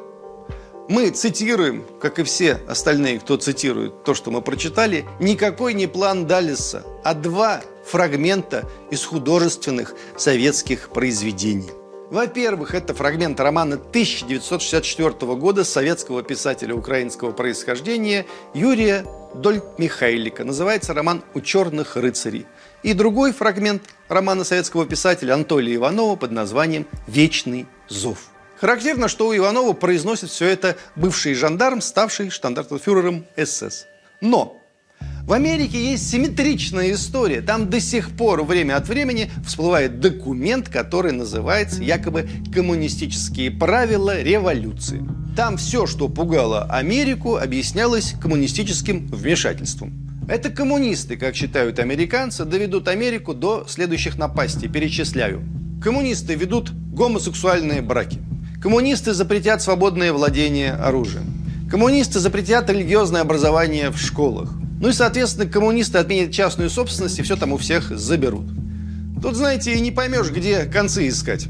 мы 0.89 1.11
цитируем, 1.11 1.85
как 2.01 2.19
и 2.19 2.23
все 2.23 2.61
остальные, 2.67 3.21
кто 3.21 3.37
цитирует 3.37 4.05
то, 4.05 4.15
что 4.15 4.31
мы 4.31 4.41
прочитали, 4.41 5.05
никакой 5.21 5.75
не 5.75 5.87
план 5.87 6.27
Даллеса, 6.27 6.83
а 7.05 7.13
два 7.13 7.61
фрагмента 7.89 8.69
из 8.91 9.05
художественных 9.05 9.95
советских 10.17 10.91
произведений. 10.91 11.71
Во-первых, 12.11 12.75
это 12.75 12.95
фрагмент 12.95 13.39
романа 13.39 13.75
1964 13.75 15.11
года 15.35 15.65
советского 15.65 16.23
писателя 16.23 16.75
украинского 16.75 17.33
происхождения 17.33 18.25
Юрия 18.55 19.05
Дольт-Михайлика. 19.35 20.45
Называется 20.45 20.95
роман 20.95 21.23
«У 21.35 21.41
черных 21.41 21.97
рыцарей». 21.97 22.47
И 22.83 22.95
другой 22.95 23.33
фрагмент 23.33 23.83
романа 24.09 24.45
советского 24.45 24.87
писателя 24.87 25.35
Анатолия 25.35 25.75
Иванова 25.75 26.17
под 26.17 26.31
названием 26.31 26.87
«Вечный 27.07 27.67
зов». 27.89 28.31
Характерно, 28.59 29.09
что 29.09 29.29
у 29.29 29.37
Иванова 29.37 29.73
произносит 29.75 30.31
все 30.31 30.47
это 30.47 30.77
бывший 30.97 31.35
жандарм, 31.35 31.81
ставший 31.83 32.31
штандартенфюрером 32.31 33.27
СС. 33.37 33.87
Но 34.21 34.57
в 35.29 35.35
Америке 35.35 35.91
есть 35.91 36.09
симметричная 36.09 36.93
история. 36.93 37.43
Там 37.43 37.69
до 37.69 37.81
сих 37.81 38.13
пор 38.13 38.45
время 38.45 38.77
от 38.77 38.89
времени 38.89 39.31
всплывает 39.47 40.01
документ, 40.01 40.71
который 40.71 41.13
называется 41.13 41.83
якобы 41.83 42.27
«Коммунистические 42.51 43.51
правила 43.51 44.23
революции». 44.23 45.07
Там 45.37 45.59
все, 45.59 45.87
что 45.87 46.09
пугало 46.09 46.63
Америку, 46.71 47.37
объяснялось 47.37 48.15
коммунистическим 48.23 49.07
вмешательством. 49.09 49.93
Это 50.31 50.49
коммунисты, 50.49 51.19
как 51.19 51.37
считают 51.37 51.79
американцы, 51.79 52.47
доведут 52.47 52.89
Америку 52.89 53.35
до 53.35 53.67
следующих 53.69 54.17
напастей. 54.17 54.71
Перечисляю. 54.71 55.43
Коммунисты 55.83 56.37
ведут 56.37 56.71
гомосексуальные 56.71 57.83
браки. 57.83 58.19
Коммунисты 58.63 59.13
запретят 59.13 59.61
свободное 59.61 60.11
владение 60.15 60.73
оружием. 60.73 61.27
Коммунисты 61.71 62.19
запретят 62.19 62.71
религиозное 62.71 63.21
образование 63.21 63.91
в 63.91 63.99
школах. 63.99 64.55
Ну 64.81 64.89
и, 64.89 64.93
соответственно, 64.93 65.49
коммунисты 65.49 65.99
отменят 65.99 66.33
частную 66.33 66.71
собственность 66.71 67.19
и 67.19 67.23
все 67.23 67.37
там 67.37 67.53
у 67.53 67.57
всех 67.57 67.97
заберут. 67.99 68.47
Тут, 69.21 69.35
знаете, 69.35 69.75
и 69.75 69.81
не 69.81 69.91
поймешь, 69.91 70.31
где 70.31 70.65
концы 70.65 71.09
искать. 71.09 71.47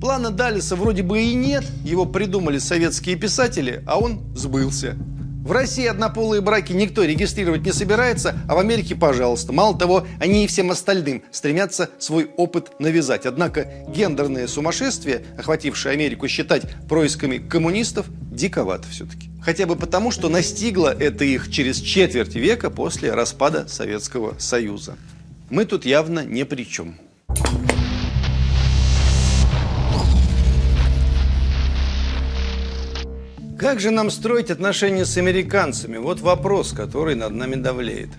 Плана 0.00 0.30
Далиса 0.30 0.74
вроде 0.74 1.02
бы 1.02 1.20
и 1.20 1.34
нет, 1.34 1.64
его 1.84 2.06
придумали 2.06 2.58
советские 2.58 3.16
писатели, 3.16 3.82
а 3.86 3.98
он 3.98 4.22
сбылся. 4.34 4.96
В 5.44 5.50
России 5.50 5.86
однополые 5.86 6.40
браки 6.40 6.72
никто 6.72 7.02
регистрировать 7.02 7.66
не 7.66 7.72
собирается, 7.72 8.36
а 8.48 8.54
в 8.54 8.58
Америке, 8.58 8.94
пожалуйста. 8.94 9.52
Мало 9.52 9.76
того, 9.76 10.06
они 10.20 10.44
и 10.44 10.46
всем 10.46 10.70
остальным 10.70 11.24
стремятся 11.32 11.90
свой 11.98 12.30
опыт 12.36 12.78
навязать. 12.78 13.26
Однако 13.26 13.68
гендерное 13.88 14.46
сумасшествие, 14.46 15.24
охватившее 15.36 15.94
Америку, 15.94 16.28
считать 16.28 16.62
происками 16.88 17.38
коммунистов, 17.38 18.06
диковато 18.30 18.86
все-таки. 18.88 19.31
Хотя 19.44 19.66
бы 19.66 19.74
потому, 19.74 20.12
что 20.12 20.28
настигло 20.28 20.88
это 20.88 21.24
их 21.24 21.50
через 21.50 21.80
четверть 21.80 22.36
века 22.36 22.70
после 22.70 23.12
распада 23.12 23.66
Советского 23.66 24.36
Союза. 24.38 24.96
Мы 25.50 25.64
тут 25.64 25.84
явно 25.84 26.24
не 26.24 26.44
при 26.44 26.64
чем. 26.64 26.96
Как 33.58 33.80
же 33.80 33.90
нам 33.90 34.10
строить 34.10 34.50
отношения 34.50 35.04
с 35.04 35.16
американцами? 35.16 35.96
Вот 35.96 36.20
вопрос, 36.20 36.72
который 36.72 37.14
над 37.14 37.32
нами 37.32 37.56
давлеет. 37.56 38.10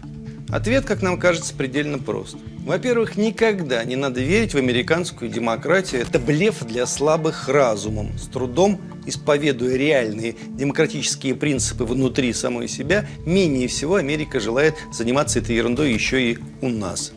Ответ, 0.53 0.85
как 0.85 1.01
нам 1.01 1.17
кажется, 1.17 1.55
предельно 1.55 1.97
прост. 1.97 2.37
Во-первых, 2.59 3.17
никогда 3.17 3.83
не 3.83 3.95
надо 3.95 4.21
верить 4.21 4.53
в 4.53 4.57
американскую 4.57 5.31
демократию. 5.31 6.01
Это 6.01 6.19
блеф 6.19 6.63
для 6.63 6.85
слабых 6.85 7.49
разумом. 7.49 8.15
С 8.19 8.27
трудом 8.27 8.79
исповедуя 9.07 9.75
реальные 9.75 10.35
демократические 10.49 11.33
принципы 11.33 11.85
внутри 11.85 12.31
самой 12.33 12.67
себя, 12.67 13.07
менее 13.25 13.67
всего 13.67 13.95
Америка 13.95 14.39
желает 14.39 14.75
заниматься 14.91 15.39
этой 15.39 15.55
ерундой 15.55 15.91
еще 15.91 16.21
и 16.21 16.37
у 16.61 16.69
нас. 16.69 17.13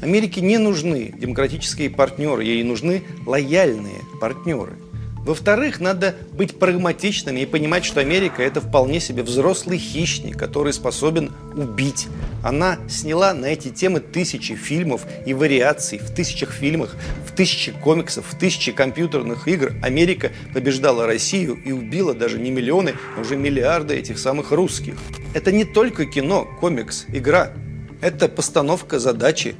Америке 0.00 0.40
не 0.40 0.58
нужны 0.58 1.14
демократические 1.16 1.88
партнеры, 1.88 2.42
ей 2.42 2.64
нужны 2.64 3.04
лояльные 3.24 4.00
партнеры– 4.20 4.72
во-вторых, 5.24 5.78
надо 5.78 6.16
быть 6.32 6.58
прагматичными 6.58 7.40
и 7.40 7.46
понимать, 7.46 7.84
что 7.84 8.00
Америка– 8.00 8.42
это 8.44 8.60
вполне 8.60 8.98
себе 8.98 9.22
взрослый 9.22 9.78
хищник, 9.78 10.36
который 10.36 10.72
способен 10.72 11.32
убить. 11.54 12.08
Она 12.42 12.78
сняла 12.88 13.32
на 13.32 13.46
эти 13.46 13.68
темы 13.68 14.00
тысячи 14.00 14.56
фильмов 14.56 15.06
и 15.24 15.32
вариаций. 15.32 15.98
В 15.98 16.12
тысячах 16.12 16.50
фильмах, 16.50 16.96
в 17.24 17.36
тысячи 17.36 17.70
комиксов, 17.70 18.26
в 18.28 18.36
тысячи 18.36 18.72
компьютерных 18.72 19.46
игр 19.46 19.74
Америка 19.80 20.32
побеждала 20.52 21.06
Россию 21.06 21.54
и 21.64 21.70
убила 21.70 22.14
даже 22.14 22.40
не 22.40 22.50
миллионы, 22.50 22.94
а 23.16 23.20
уже 23.20 23.36
миллиарды 23.36 23.94
этих 23.94 24.18
самых 24.18 24.50
русских. 24.50 24.94
Это 25.34 25.52
не 25.52 25.64
только 25.64 26.04
кино, 26.04 26.48
комикс, 26.60 27.06
игра. 27.08 27.52
Это 28.00 28.28
постановка 28.28 28.98
задачи. 28.98 29.54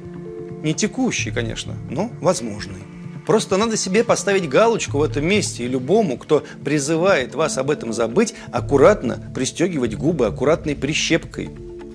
Не 0.61 0.73
текущей, 0.73 1.31
конечно, 1.31 1.77
но 1.89 2.11
возможной. 2.19 2.92
Просто 3.25 3.57
надо 3.57 3.77
себе 3.77 4.03
поставить 4.03 4.49
галочку 4.49 4.97
в 4.97 5.03
этом 5.03 5.25
месте, 5.25 5.63
и 5.63 5.67
любому, 5.67 6.17
кто 6.17 6.43
призывает 6.63 7.35
вас 7.35 7.57
об 7.57 7.71
этом 7.71 7.93
забыть, 7.93 8.33
аккуратно 8.51 9.23
пристегивать 9.33 9.95
губы 9.95 10.25
аккуратной 10.25 10.75
прищепкой. 10.75 11.49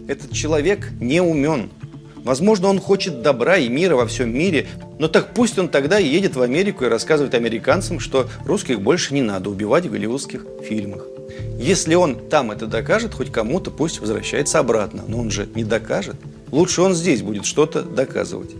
Этот 0.06 0.32
человек 0.32 0.90
не 1.00 1.20
умен. 1.20 1.70
Возможно, 2.16 2.68
он 2.68 2.80
хочет 2.80 3.22
добра 3.22 3.58
и 3.58 3.68
мира 3.68 3.94
во 3.96 4.06
всем 4.06 4.36
мире, 4.36 4.66
но 4.98 5.08
так 5.08 5.34
пусть 5.34 5.58
он 5.58 5.68
тогда 5.68 5.98
едет 5.98 6.34
в 6.34 6.42
Америку 6.42 6.84
и 6.84 6.88
рассказывает 6.88 7.34
американцам, 7.34 8.00
что 8.00 8.28
русских 8.44 8.80
больше 8.80 9.14
не 9.14 9.22
надо 9.22 9.50
убивать 9.50 9.86
в 9.86 9.90
голливудских 9.90 10.44
фильмах. 10.62 11.06
Если 11.58 11.94
он 11.94 12.16
там 12.28 12.50
это 12.50 12.66
докажет, 12.66 13.14
хоть 13.14 13.30
кому-то 13.30 13.70
пусть 13.70 14.00
возвращается 14.00 14.58
обратно, 14.58 15.04
но 15.06 15.20
он 15.20 15.30
же 15.30 15.48
не 15.54 15.64
докажет. 15.64 16.16
Лучше 16.50 16.82
он 16.82 16.94
здесь 16.94 17.22
будет 17.22 17.44
что-то 17.44 17.82
доказывать. 17.82 18.50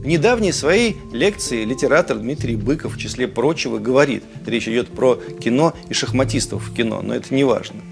В 0.00 0.06
недавней 0.06 0.50
своей 0.52 0.96
лекции 1.12 1.62
литератор 1.62 2.16
Дмитрий 2.16 2.56
Быков, 2.56 2.94
в 2.96 2.98
числе 2.98 3.28
прочего, 3.28 3.76
говорит, 3.78 4.24
речь 4.46 4.66
идет 4.66 4.88
про 4.88 5.16
кино 5.16 5.74
и 5.90 5.92
шахматистов 5.92 6.66
в 6.66 6.74
кино, 6.74 7.02
но 7.02 7.14
это 7.14 7.34
не 7.34 7.44
важно. 7.44 7.82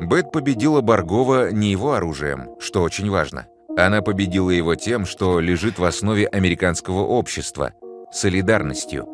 Бет 0.00 0.32
победила 0.32 0.80
Баргова 0.80 1.52
не 1.52 1.70
его 1.70 1.92
оружием, 1.92 2.48
что 2.58 2.82
очень 2.82 3.08
важно. 3.08 3.46
Она 3.76 4.02
победила 4.02 4.50
его 4.50 4.74
тем, 4.74 5.06
что 5.06 5.38
лежит 5.38 5.78
в 5.78 5.84
основе 5.84 6.26
американского 6.26 7.02
общества– 7.02 7.74
солидарностью. 8.12 9.06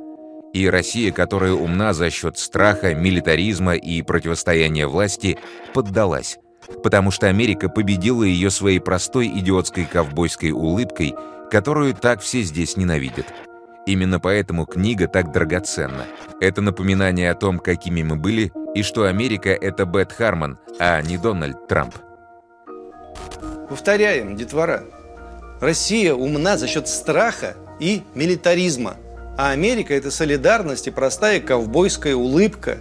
И 0.55 0.67
Россия, 0.71 1.13
которая 1.13 1.53
умна 1.53 1.93
за 1.93 2.09
счет 2.09 2.39
страха, 2.39 2.95
милитаризма 2.95 3.75
и 3.75 4.01
противостояния 4.01 4.87
власти, 4.87 5.37
поддалась. 5.75 6.39
Потому 6.83 7.11
что 7.11 7.27
Америка 7.27 7.69
победила 7.69 8.23
ее 8.23 8.49
своей 8.49 8.79
простой 8.79 9.29
идиотской 9.29 9.85
ковбойской 9.85 10.53
улыбкой– 10.53 11.15
которую 11.51 11.95
так 11.95 12.21
все 12.21 12.43
здесь 12.43 12.77
ненавидят. 12.77 13.27
Именно 13.87 14.21
поэтому 14.21 14.67
книга 14.67 15.09
так 15.09 15.33
драгоценна. 15.33 16.05
Это 16.41 16.61
напоминание 16.61 17.31
о 17.31 17.35
том, 17.35 17.59
какими 17.59 18.03
мы 18.03 18.17
были, 18.17 18.53
и 18.75 18.83
что 18.83 19.05
Америка— 19.05 19.49
это 19.51 19.87
Бет 19.87 20.13
Харман, 20.13 20.59
а 20.79 21.01
не 21.01 21.17
Дональд 21.17 21.67
Трамп. 21.69 21.95
Повторяем, 23.69 24.37
детвора. 24.37 24.85
Россия 25.61 26.15
умна 26.15 26.57
за 26.57 26.67
счет 26.67 26.87
страха 26.87 27.57
и 27.81 28.03
милитаризма. 28.15 28.97
А 29.37 29.51
Америка– 29.51 29.95
это 29.95 30.11
солидарность 30.11 30.87
и 30.87 30.91
простая 30.91 31.41
ковбойская 31.41 32.15
улыбка, 32.15 32.79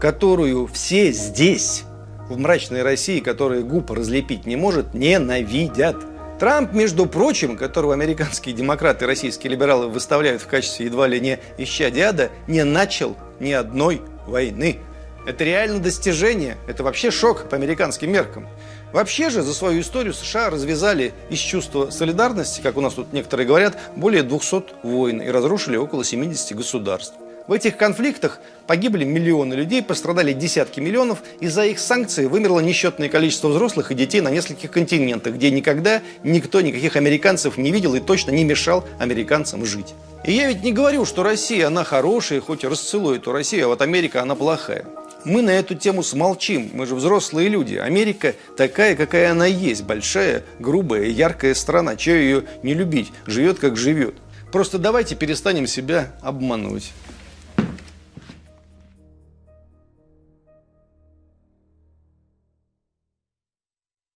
которую 0.00 0.66
все 0.68 1.12
здесь, 1.12 1.84
в 2.28 2.38
мрачной 2.38 2.82
России, 2.82 3.20
которая 3.20 3.62
губ 3.62 3.90
разлепить 3.90 4.46
не 4.46 4.56
может, 4.56 4.94
ненавидят. 4.94 5.96
Трамп, 6.40 6.72
между 6.72 7.04
прочим, 7.04 7.54
которого 7.54 7.92
американские 7.92 8.54
демократы 8.54 9.04
и 9.04 9.08
российские 9.08 9.50
либералы 9.50 9.88
выставляют 9.88 10.40
в 10.40 10.46
качестве 10.46 10.86
едва 10.86 11.06
ли 11.06 11.20
не 11.20 11.38
исчадия 11.58 12.30
не 12.46 12.64
начал 12.64 13.14
ни 13.40 13.52
одной 13.52 14.00
войны. 14.26 14.78
Это 15.26 15.44
реально 15.44 15.80
достижение, 15.80 16.56
это 16.66 16.82
вообще 16.82 17.10
шок 17.10 17.50
по 17.50 17.56
американским 17.56 18.10
меркам. 18.10 18.48
Вообще 18.90 19.28
же 19.28 19.42
за 19.42 19.52
свою 19.52 19.82
историю 19.82 20.14
США 20.14 20.48
развязали 20.48 21.12
из 21.28 21.40
чувства 21.40 21.90
солидарности, 21.90 22.62
как 22.62 22.78
у 22.78 22.80
нас 22.80 22.94
тут 22.94 23.12
некоторые 23.12 23.46
говорят, 23.46 23.76
более 23.94 24.22
200 24.22 24.64
войн 24.82 25.20
и 25.20 25.28
разрушили 25.28 25.76
около 25.76 26.04
70 26.04 26.56
государств. 26.56 27.19
В 27.46 27.52
этих 27.52 27.76
конфликтах 27.76 28.38
погибли 28.66 29.04
миллионы 29.04 29.54
людей, 29.54 29.82
пострадали 29.82 30.32
десятки 30.32 30.78
миллионов. 30.78 31.22
Из-за 31.40 31.64
их 31.64 31.78
санкций 31.80 32.26
вымерло 32.26 32.60
несчетное 32.60 33.08
количество 33.08 33.48
взрослых 33.48 33.90
и 33.90 33.94
детей 33.94 34.20
на 34.20 34.30
нескольких 34.30 34.70
континентах, 34.70 35.34
где 35.34 35.50
никогда 35.50 36.02
никто 36.22 36.60
никаких 36.60 36.96
американцев 36.96 37.56
не 37.56 37.72
видел 37.72 37.94
и 37.94 38.00
точно 38.00 38.30
не 38.30 38.44
мешал 38.44 38.86
американцам 38.98 39.64
жить. 39.64 39.94
И 40.24 40.32
я 40.32 40.48
ведь 40.48 40.62
не 40.62 40.72
говорю, 40.72 41.04
что 41.06 41.22
Россия, 41.22 41.66
она 41.66 41.82
хорошая, 41.82 42.40
хоть 42.40 42.62
и 42.62 42.68
расцелует 42.68 43.22
эту 43.22 43.32
Россию, 43.32 43.64
а 43.64 43.68
вот 43.68 43.82
Америка, 43.82 44.22
она 44.22 44.34
плохая. 44.34 44.84
Мы 45.24 45.42
на 45.42 45.50
эту 45.50 45.74
тему 45.74 46.02
смолчим, 46.02 46.70
мы 46.72 46.86
же 46.86 46.94
взрослые 46.94 47.48
люди. 47.48 47.74
Америка 47.74 48.34
такая, 48.56 48.96
какая 48.96 49.32
она 49.32 49.46
есть, 49.46 49.82
большая, 49.82 50.44
грубая, 50.58 51.04
яркая 51.04 51.54
страна. 51.54 51.96
Чего 51.96 52.16
ее 52.16 52.44
не 52.62 52.74
любить? 52.74 53.12
Живет, 53.26 53.58
как 53.58 53.76
живет. 53.76 54.14
Просто 54.50 54.78
давайте 54.78 55.16
перестанем 55.16 55.66
себя 55.66 56.12
обманывать. 56.22 56.92